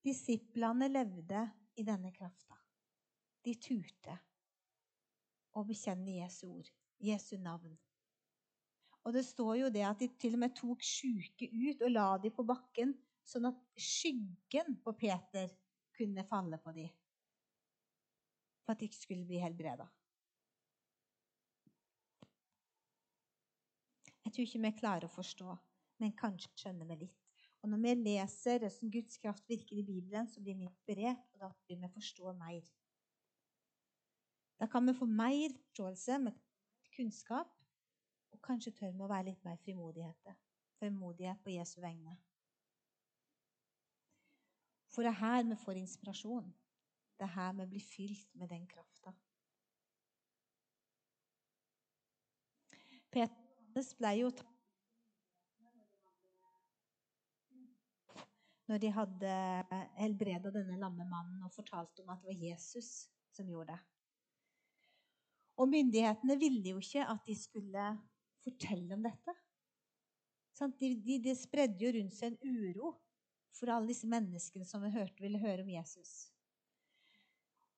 Disiplene 0.00 0.88
levde 0.88 1.42
i 1.76 1.84
denne 1.84 2.08
krafta. 2.16 2.56
De 3.44 3.52
turte 3.60 4.16
å 5.56 5.64
bekjenne 5.66 6.18
Jesu 6.20 6.46
ord, 6.50 6.68
Jesu 7.02 7.36
navn. 7.42 7.76
Og 9.04 9.14
det 9.16 9.24
står 9.24 9.54
jo 9.62 9.70
det 9.72 9.84
at 9.88 10.02
de 10.02 10.10
til 10.20 10.36
og 10.36 10.42
med 10.42 10.56
tok 10.56 10.82
sjuke 10.84 11.48
ut 11.48 11.86
og 11.86 11.94
la 11.94 12.08
dem 12.20 12.34
på 12.36 12.44
bakken, 12.46 12.92
sånn 13.24 13.48
at 13.48 13.62
skyggen 13.80 14.76
på 14.84 14.94
Peter 14.98 15.48
kunne 15.96 16.26
falle 16.28 16.60
på 16.60 16.74
dem. 16.76 16.90
For 18.64 18.74
at 18.74 18.82
de 18.82 18.90
ikke 18.90 19.00
skulle 19.00 19.28
bli 19.28 19.40
helbreda. 19.40 19.88
Jeg 24.20 24.34
tror 24.34 24.46
ikke 24.46 24.62
vi 24.62 24.76
klarer 24.78 25.08
å 25.08 25.10
forstå, 25.10 25.56
men 25.98 26.12
kanskje 26.18 26.52
skjønner 26.60 26.86
vi 26.92 27.00
litt. 27.06 27.16
Og 27.60 27.72
når 27.72 27.80
vi 27.82 27.94
leser 28.04 28.62
hvordan 28.62 28.92
Guds 28.94 29.18
kraft 29.20 29.48
virker 29.50 29.80
i 29.80 29.84
Bibelen, 29.84 30.28
så 30.28 30.40
blir 30.40 30.56
vi 30.56 30.68
inspirert, 30.68 31.24
og 31.34 31.42
da 31.42 31.50
blir 31.66 31.80
vi 31.80 31.90
forstå 31.96 32.32
mer. 32.38 32.60
Da 34.60 34.66
kan 34.66 34.86
vi 34.86 34.94
få 34.94 35.06
mer 35.06 35.52
forståelse 35.56 36.18
med 36.18 36.32
kunnskap, 36.96 37.48
og 38.30 38.42
kanskje 38.44 38.72
tør 38.76 38.92
vi 38.92 39.04
å 39.04 39.08
være 39.08 39.30
litt 39.30 39.44
mer 39.44 39.56
frimodighet. 39.64 40.34
Frimodighet 40.78 41.40
på 41.44 41.54
Jesu 41.54 41.78
vegne. 41.80 42.18
For 44.90 45.06
det 45.06 45.14
er 45.14 45.20
her 45.22 45.46
vi 45.48 45.56
får 45.64 45.80
inspirasjon. 45.80 46.52
Det 47.16 47.24
er 47.24 47.34
her 47.38 47.52
vi 47.56 47.66
blir 47.72 47.84
fylt 47.84 48.34
med 48.34 48.48
den 48.52 48.66
krafta. 48.68 49.14
Petrus 53.10 53.94
ble 53.98 54.14
jo 54.20 54.30
tatt 54.30 54.56
når 58.70 58.82
de 58.84 58.90
hadde 58.94 59.30
helbreda 59.98 60.52
denne 60.54 60.76
lamme 60.78 61.06
mannen 61.10 61.42
og 61.42 61.50
fortalte 61.50 62.04
om 62.04 62.12
at 62.12 62.20
det 62.22 62.28
var 62.30 62.44
Jesus 62.44 62.90
som 63.34 63.48
gjorde 63.50 63.72
det. 63.72 63.80
Og 65.60 65.68
myndighetene 65.68 66.38
ville 66.40 66.72
jo 66.72 66.80
ikke 66.80 67.04
at 67.04 67.22
de 67.26 67.36
skulle 67.36 67.86
fortelle 68.40 68.96
om 68.96 69.04
dette. 69.04 69.36
De, 70.60 70.90
de, 71.00 71.16
de 71.24 71.32
spredde 71.36 71.80
jo 71.80 71.92
rundt 71.94 72.16
seg 72.16 72.34
en 72.34 72.56
uro 72.56 72.92
for 73.56 73.72
alle 73.72 73.92
disse 73.92 74.08
menneskene 74.08 74.66
som 74.68 74.82
vi 74.84 74.92
hørte 74.92 75.24
ville 75.24 75.40
høre 75.40 75.64
om 75.64 75.72
Jesus. 75.72 76.30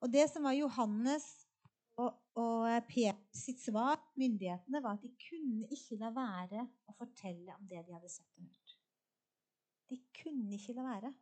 Og 0.03 0.11
det 0.11 0.25
som 0.31 0.47
var 0.47 0.57
Johannes 0.59 1.27
og, 2.01 2.17
og 2.39 2.67
Peter 2.89 3.19
sitt 3.37 3.63
svar 3.63 4.01
myndighetene, 4.19 4.83
var 4.83 4.97
at 4.97 5.05
de 5.05 5.13
kunne 5.29 5.69
ikke 5.71 5.99
la 6.01 6.11
være 6.15 6.67
å 6.91 6.97
fortelle 6.99 7.55
om 7.55 7.69
det 7.71 7.85
de 7.87 7.95
hadde 7.95 8.11
sett 8.11 8.39
og 8.39 8.49
hørt. 8.49 8.77
De 9.93 10.01
kunne 10.23 10.59
ikke 10.59 10.75
la 10.75 10.89
være. 10.89 11.13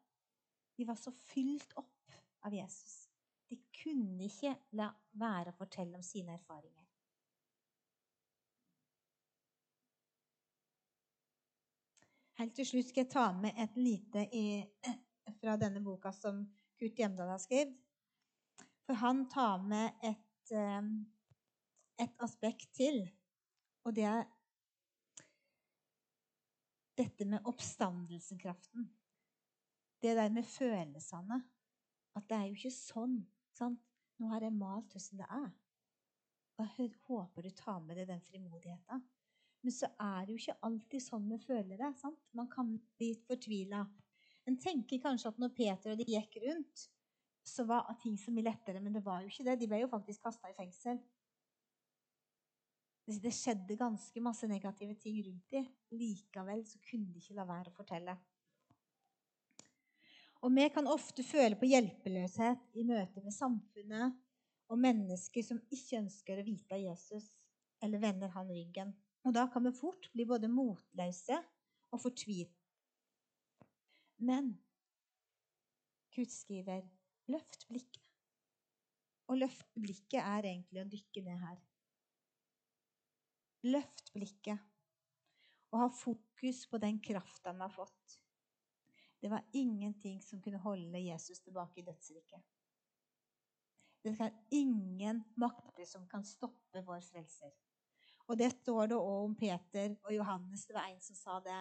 De 0.79 0.87
var 0.89 0.97
så 0.97 1.13
fylt 1.13 1.75
opp 1.77 2.21
av 2.47 2.55
Jesus. 2.57 3.10
De 3.51 3.59
kunne 3.83 4.29
ikke 4.29 4.55
la 4.79 4.91
være 5.19 5.51
å 5.51 5.59
fortelle 5.59 5.99
om 5.99 6.05
sine 6.07 6.37
erfaringer. 6.39 6.87
Helt 12.41 12.55
til 12.57 12.65
slutt 12.65 12.89
skal 12.89 13.03
jeg 13.03 13.13
ta 13.13 13.27
med 13.37 13.59
et 13.61 13.75
lite 13.77 14.23
i, 14.33 14.45
fra 15.43 15.57
denne 15.61 15.83
boka 15.85 16.13
som 16.15 16.45
Kurt 16.79 17.01
Hjemdal 17.03 17.35
har 17.35 17.43
skrevet. 17.43 17.75
For 18.87 18.97
han 19.03 19.27
tar 19.31 19.59
med 19.63 19.99
et, 20.07 20.53
eh, 20.57 20.87
et 22.07 22.23
aspekt 22.25 22.71
til, 22.79 23.03
og 23.85 23.95
det 23.99 24.07
er 24.09 24.25
dette 27.01 27.27
med 27.29 27.45
oppstandelsenkraften. 27.45 28.89
Det 30.03 30.17
der 30.17 30.33
med 30.33 30.45
følelsene. 30.45 31.43
At 32.17 32.25
det 32.29 32.37
er 32.37 32.49
jo 32.49 32.57
ikke 32.57 32.73
sånn. 32.75 33.21
Sant? 33.61 33.81
Nå 34.21 34.29
har 34.33 34.45
jeg 34.45 34.57
malt 34.57 34.93
hvordan 34.93 35.21
det 35.21 35.31
er. 35.37 35.51
Og 36.61 36.67
jeg 36.79 36.93
håper 37.07 37.47
du 37.47 37.51
tar 37.57 37.81
med 37.85 38.01
deg 38.01 38.09
den 38.09 38.23
frimodigheten. 38.25 39.05
Men 39.61 39.75
så 39.77 39.91
er 40.01 40.25
det 40.25 40.35
jo 40.35 40.41
ikke 40.41 40.61
alltid 40.69 41.05
sånn 41.05 41.29
vi 41.29 41.39
føler 41.43 41.77
det. 41.81 41.91
sant? 42.01 42.21
Man 42.37 42.49
kan 42.53 42.73
bli 42.97 43.13
fortvila. 43.27 43.85
En 44.49 44.57
tenker 44.61 45.03
kanskje 45.03 45.33
at 45.33 45.41
når 45.41 45.53
Peter 45.57 45.93
og 45.93 46.01
de 46.01 46.09
gikk 46.09 46.39
rundt, 46.45 46.87
så 47.45 47.65
var 47.69 47.89
ting 48.01 48.17
så 48.21 48.33
mye 48.33 48.49
lettere. 48.49 48.81
Men 48.81 48.97
det 48.97 49.05
var 49.05 49.21
jo 49.23 49.33
ikke 49.33 49.47
det. 49.49 49.59
De 49.61 49.69
ble 49.69 49.83
jo 49.83 49.91
faktisk 49.93 50.25
kasta 50.25 50.51
i 50.51 50.57
fengsel. 50.57 51.01
Det 53.11 53.33
skjedde 53.35 53.77
ganske 53.77 54.23
masse 54.23 54.47
negative 54.49 54.95
ting 55.03 55.21
rundt 55.27 55.53
dem. 55.53 55.69
Likevel 55.97 56.65
så 56.69 56.81
kunne 56.85 57.13
de 57.13 57.21
ikke 57.21 57.37
la 57.37 57.49
være 57.49 57.73
å 57.73 57.77
fortelle. 57.77 58.17
Og 60.41 60.53
vi 60.57 60.65
kan 60.73 60.89
ofte 60.89 61.25
føle 61.27 61.59
på 61.61 61.69
hjelpeløshet 61.69 62.79
i 62.81 62.85
møte 62.89 63.21
med 63.21 63.35
samfunnet 63.37 64.17
og 64.71 64.81
mennesker 64.81 65.45
som 65.45 65.61
ikke 65.69 65.99
ønsker 66.01 66.41
å 66.41 66.47
vite 66.47 66.77
av 66.77 66.85
Jesus 66.85 67.27
eller 67.85 68.01
vender 68.01 68.33
han 68.33 68.49
ryggen. 68.49 68.95
Og 69.27 69.35
da 69.37 69.47
kan 69.53 69.67
vi 69.67 69.75
fort 69.77 70.09
bli 70.15 70.25
både 70.29 70.49
motløse 70.49 71.37
og 71.93 72.01
fortvilt. 72.01 72.57
Men 74.21 74.55
Gud 76.15 76.33
skriver 76.33 76.83
'løft 77.29 77.67
blikket'. 77.69 78.09
Og 79.29 79.39
løfte 79.39 79.81
blikket 79.81 80.21
er 80.21 80.49
egentlig 80.49 80.83
å 80.83 80.89
dykke 80.91 81.23
ned 81.23 81.39
her. 81.39 81.61
Løft 83.63 84.13
blikket 84.13 84.59
og 85.71 85.79
ha 85.85 85.89
fokus 85.95 86.65
på 86.67 86.81
den 86.83 86.99
krafta 86.99 87.53
vi 87.53 87.63
har 87.63 87.73
fått. 87.75 88.20
Det 89.21 89.31
var 89.31 89.45
ingenting 89.53 90.23
som 90.23 90.41
kunne 90.43 90.59
holde 90.59 91.01
Jesus 91.05 91.41
tilbake 91.41 91.81
i 91.81 91.85
dødsriket. 91.85 92.43
Det 94.05 94.15
er 94.21 94.33
ingen 94.51 95.25
makter 95.37 95.85
som 95.85 96.07
kan 96.09 96.25
stoppe 96.25 96.81
vår 96.87 97.03
frelser. 97.05 97.53
Og 98.31 98.39
det 98.39 98.49
står 98.55 98.93
det 98.93 98.97
òg 98.97 99.25
om 99.27 99.35
Peter 99.37 99.97
og 100.07 100.15
Johannes. 100.15 100.65
Det 100.67 100.75
var 100.75 100.89
en 100.89 101.01
som 101.05 101.17
sa 101.19 101.41
det. 101.45 101.61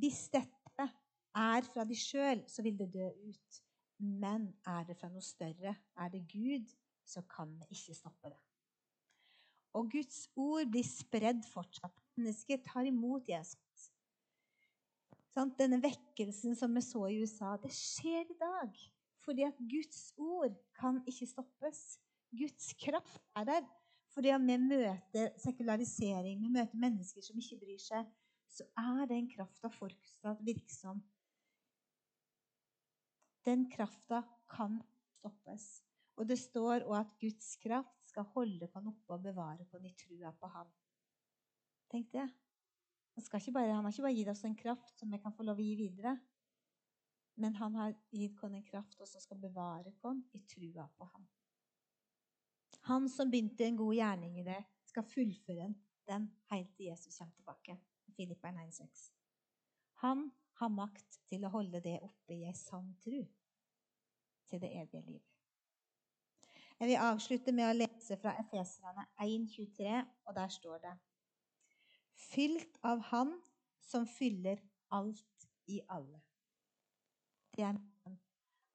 Hvis 0.00 0.28
dette 0.32 0.86
er 1.36 1.66
fra 1.66 1.84
de 1.84 1.96
sjøl, 1.98 2.44
så 2.48 2.62
vil 2.62 2.78
det 2.78 2.92
dø 2.94 3.08
ut. 3.28 3.60
Men 4.00 4.48
er 4.64 4.86
det 4.88 4.96
fra 4.96 5.10
noe 5.12 5.24
større, 5.24 5.74
er 5.76 6.12
det 6.12 6.22
Gud, 6.30 6.70
så 7.04 7.20
kan 7.28 7.52
vi 7.58 7.66
ikke 7.76 7.98
stoppe 7.98 8.30
det. 8.32 8.38
Og 9.76 9.90
Guds 9.92 10.22
ord 10.40 10.70
blir 10.70 10.86
spredd 10.86 11.44
fortsatt. 11.46 11.94
mennesker 12.16 12.58
tar 12.64 12.84
imot 12.84 13.28
Jesus. 13.28 13.60
Sånn, 15.30 15.52
denne 15.58 15.78
vekkelsen 15.82 16.56
som 16.58 16.74
vi 16.74 16.82
så 16.82 17.04
i 17.06 17.20
USA, 17.22 17.54
det 17.62 17.70
skjer 17.74 18.26
i 18.26 18.38
dag. 18.38 18.80
Fordi 19.22 19.44
at 19.46 19.58
Guds 19.70 20.10
ord 20.18 20.56
kan 20.78 21.02
ikke 21.08 21.28
stoppes. 21.28 22.00
Guds 22.34 22.72
kraft 22.80 23.22
er 23.38 23.46
der. 23.46 23.68
Fordi 24.10 24.32
at 24.34 24.42
vi 24.42 24.56
møter 24.58 25.30
sekularisering, 25.38 26.40
vi 26.42 26.50
møter 26.50 26.82
mennesker 26.82 27.22
som 27.22 27.38
ikke 27.38 27.60
bryr 27.60 27.82
seg, 27.82 28.08
så 28.50 28.66
er 28.80 29.06
den 29.06 29.28
krafta 29.30 29.70
fortsatt 29.70 30.42
virksom. 30.42 31.04
Den 33.46 33.68
krafta 33.70 34.24
kan 34.50 34.80
stoppes. 35.20 35.68
Og 36.18 36.26
det 36.28 36.40
står 36.40 36.82
òg 36.88 36.98
at 36.98 37.12
Guds 37.22 37.54
kraft 37.62 38.10
skal 38.10 38.26
holde 38.34 38.66
på 38.66 38.80
han 38.80 38.90
oppe 38.90 39.14
og 39.14 39.22
bevare 39.24 39.64
på 39.70 39.78
i 39.86 39.94
trua 39.96 40.34
på 40.36 40.50
Han. 40.52 40.68
Tenk 41.90 42.10
det. 42.12 42.26
Han, 43.28 43.52
bare, 43.52 43.72
han, 43.72 43.84
har 43.84 43.92
ikke 43.92 44.06
bare 44.06 44.16
gitt 44.16 44.32
oss 44.32 44.44
en 44.44 44.56
kraft 44.56 44.98
som 44.98 45.12
vi 45.12 45.20
kan 45.20 45.34
få 45.36 45.44
lov 45.46 45.60
å 45.60 45.64
gi 45.64 45.74
videre. 45.78 46.16
Men 47.40 47.54
han 47.56 47.76
har 47.76 47.94
gitt 48.12 48.40
oss 48.40 48.52
en 48.52 48.66
kraft 48.66 48.96
som 48.96 49.22
skal 49.22 49.40
bevare 49.40 49.92
oss 49.92 50.24
i 50.36 50.42
trua 50.48 50.88
på 50.96 51.08
ham. 51.12 51.28
Han 52.88 53.08
som 53.12 53.30
begynte 53.30 53.66
en 53.66 53.76
god 53.76 53.94
gjerning 53.94 54.38
i 54.40 54.44
det, 54.46 54.60
skal 54.88 55.06
fullføre 55.06 55.68
den 56.08 56.30
helt 56.50 56.70
til 56.76 56.90
Jesus 56.90 57.18
kommer 57.18 57.34
tilbake. 57.36 57.76
Filippa 58.16 58.50
9,6. 58.52 59.10
Han 60.02 60.30
har 60.60 60.72
makt 60.72 61.20
til 61.28 61.44
å 61.46 61.52
holde 61.52 61.80
det 61.84 61.98
oppe 62.02 62.34
i 62.34 62.46
ei 62.48 62.56
sann 62.56 62.90
tru 63.04 63.20
til 64.50 64.62
det 64.62 64.72
evige 64.80 65.04
liv. 65.06 65.22
Jeg 66.80 66.88
vil 66.88 67.04
avslutte 67.04 67.52
med 67.52 67.68
å 67.68 67.76
lese 67.76 68.16
fra 68.16 68.32
Efeserne 68.40 69.04
1,23, 69.20 70.00
og 70.26 70.36
der 70.36 70.52
står 70.52 70.80
det 70.80 70.94
Fylt 72.14 72.78
av 72.86 73.00
Han 73.10 73.34
som 73.80 74.06
fyller 74.06 74.60
alt 74.88 75.46
i 75.66 75.80
alle. 75.88 76.20
Det 77.56 77.64
er 77.66 77.78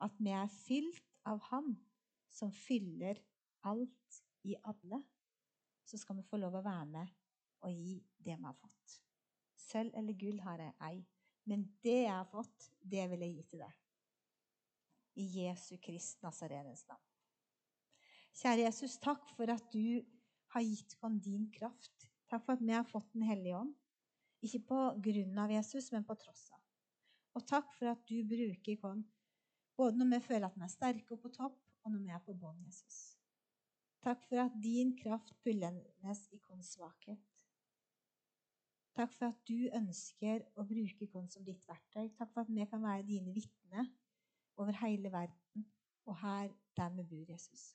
at 0.03 0.17
vi 0.19 0.31
er 0.35 0.51
fylt 0.51 1.15
av 1.25 1.39
Han 1.49 1.75
som 2.29 2.51
fyller 2.51 3.21
alt 3.65 4.21
i 4.43 4.55
alle. 4.63 5.01
Så 5.85 5.97
skal 6.01 6.19
vi 6.19 6.27
få 6.27 6.39
lov 6.41 6.57
å 6.59 6.65
være 6.65 6.85
med 6.89 7.13
og 7.65 7.73
gi 7.73 7.97
det 8.17 8.35
vi 8.35 8.45
har 8.45 8.57
fått. 8.59 8.99
Sølv 9.65 9.95
eller 9.97 10.17
gull 10.19 10.39
har 10.45 10.61
jeg 10.61 10.75
ei, 10.87 10.99
men 11.49 11.65
det 11.83 12.01
jeg 12.03 12.13
har 12.13 12.29
fått, 12.29 12.69
det 12.81 13.05
vil 13.09 13.25
jeg 13.25 13.35
gi 13.35 13.45
til 13.51 13.63
deg. 13.65 13.81
I 15.15 15.25
Jesu 15.39 15.75
Krist 15.81 16.21
Nazarenes 16.25 16.83
navn. 16.89 17.03
Kjære 18.35 18.65
Jesus, 18.65 18.97
takk 18.99 19.29
for 19.37 19.49
at 19.53 19.69
du 19.71 20.03
har 20.53 20.65
gitt 20.65 20.97
oss 20.99 21.21
din 21.23 21.47
kraft 21.55 22.04
Takk 22.31 22.45
for 22.45 22.55
at 22.55 22.63
vi 22.63 22.73
har 22.73 22.87
fått 22.89 23.11
Den 23.13 23.25
hellige 23.27 23.57
ånd. 23.57 23.73
Ikke 24.45 24.61
på 24.69 24.79
grunn 25.01 25.37
av 25.41 25.51
Jesus, 25.51 25.91
men 25.93 26.05
på 26.05 26.15
tross 26.19 26.47
av. 26.53 26.61
Og 27.35 27.45
takk 27.47 27.71
for 27.75 27.91
at 27.91 28.01
du 28.07 28.17
bruker 28.27 28.87
oss 28.89 29.03
både 29.75 29.99
når 29.99 30.11
vi 30.13 30.19
føler 30.23 30.47
at 30.47 30.55
vi 30.55 30.63
er 30.63 30.71
sterke 30.71 31.15
og 31.15 31.21
på 31.25 31.31
topp, 31.35 31.57
og 31.83 31.91
når 31.91 32.03
vi 32.03 32.13
er 32.15 32.21
på 32.23 32.35
bånn, 32.39 32.61
Jesus. 32.63 32.99
Takk 34.05 34.23
for 34.29 34.39
at 34.45 34.55
din 34.63 34.93
kraft 34.97 35.33
fullendes 35.43 36.21
i 36.31 36.39
vår 36.47 36.61
svakhet. 36.63 37.45
Takk 38.95 39.11
for 39.17 39.27
at 39.27 39.39
du 39.49 39.67
ønsker 39.75 40.45
å 40.55 40.63
bruke 40.63 41.09
oss 41.19 41.33
som 41.35 41.43
ditt 41.43 41.65
verktøy. 41.67 42.07
Takk 42.15 42.31
for 42.31 42.45
at 42.45 42.51
vi 42.53 42.67
kan 42.71 42.83
være 42.85 43.03
dine 43.07 43.33
vitner 43.35 43.89
over 44.55 44.77
hele 44.85 45.11
verden 45.11 45.65
og 46.05 46.15
her 46.21 46.53
der 46.77 46.93
vi 46.95 47.03
bor, 47.09 47.25
Jesus. 47.27 47.73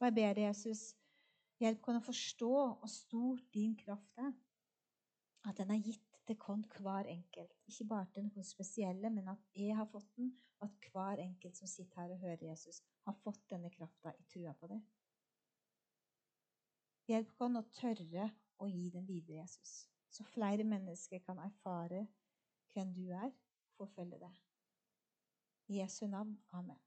Og 0.00 0.08
jeg 0.08 0.14
ber 0.16 0.34
deg, 0.34 0.48
Jesus, 0.48 0.88
Hjelp 1.62 1.80
oss 1.88 1.96
å 2.00 2.04
forstå 2.04 2.50
hvor 2.80 2.90
stor 2.92 3.40
din 3.54 3.76
kraft 3.80 4.20
er. 4.20 4.34
At 5.48 5.56
den 5.60 5.72
er 5.72 5.80
gitt 5.80 6.18
til 6.26 6.36
oss 6.42 6.82
hver 6.82 7.08
enkelt. 7.08 7.54
Ikke 7.70 7.86
bare 7.92 8.10
til 8.12 8.26
noen 8.26 8.44
spesielle, 8.44 9.10
men 9.14 9.30
at 9.32 9.56
jeg 9.56 9.76
har 9.78 9.88
fått 9.88 10.10
den, 10.18 10.32
og 10.60 10.68
at 10.68 10.90
hver 10.92 11.22
enkelt 11.22 11.56
som 11.56 11.70
sitter 11.70 12.02
her 12.02 12.14
og 12.14 12.22
hører 12.24 12.44
Jesus, 12.50 12.82
har 13.06 13.16
fått 13.22 13.44
denne 13.52 13.70
krafta 13.72 14.12
i 14.18 14.26
trua 14.32 14.54
på 14.58 14.70
det. 14.72 14.80
Hjelp 17.06 17.36
oss 17.38 17.60
å 17.60 17.68
tørre 17.76 18.30
å 18.58 18.66
gi 18.66 18.88
den 18.90 19.06
videre, 19.06 19.44
Jesus, 19.44 19.86
så 20.10 20.26
flere 20.26 20.66
mennesker 20.66 21.22
kan 21.22 21.38
erfare 21.44 22.06
hvem 22.74 22.92
du 22.96 23.04
er, 23.14 23.30
forfølge 23.78 24.18
det. 24.24 24.32
I 25.70 25.80
Jesu 25.80 26.06
navn. 26.10 26.36
Amen. 26.52 26.85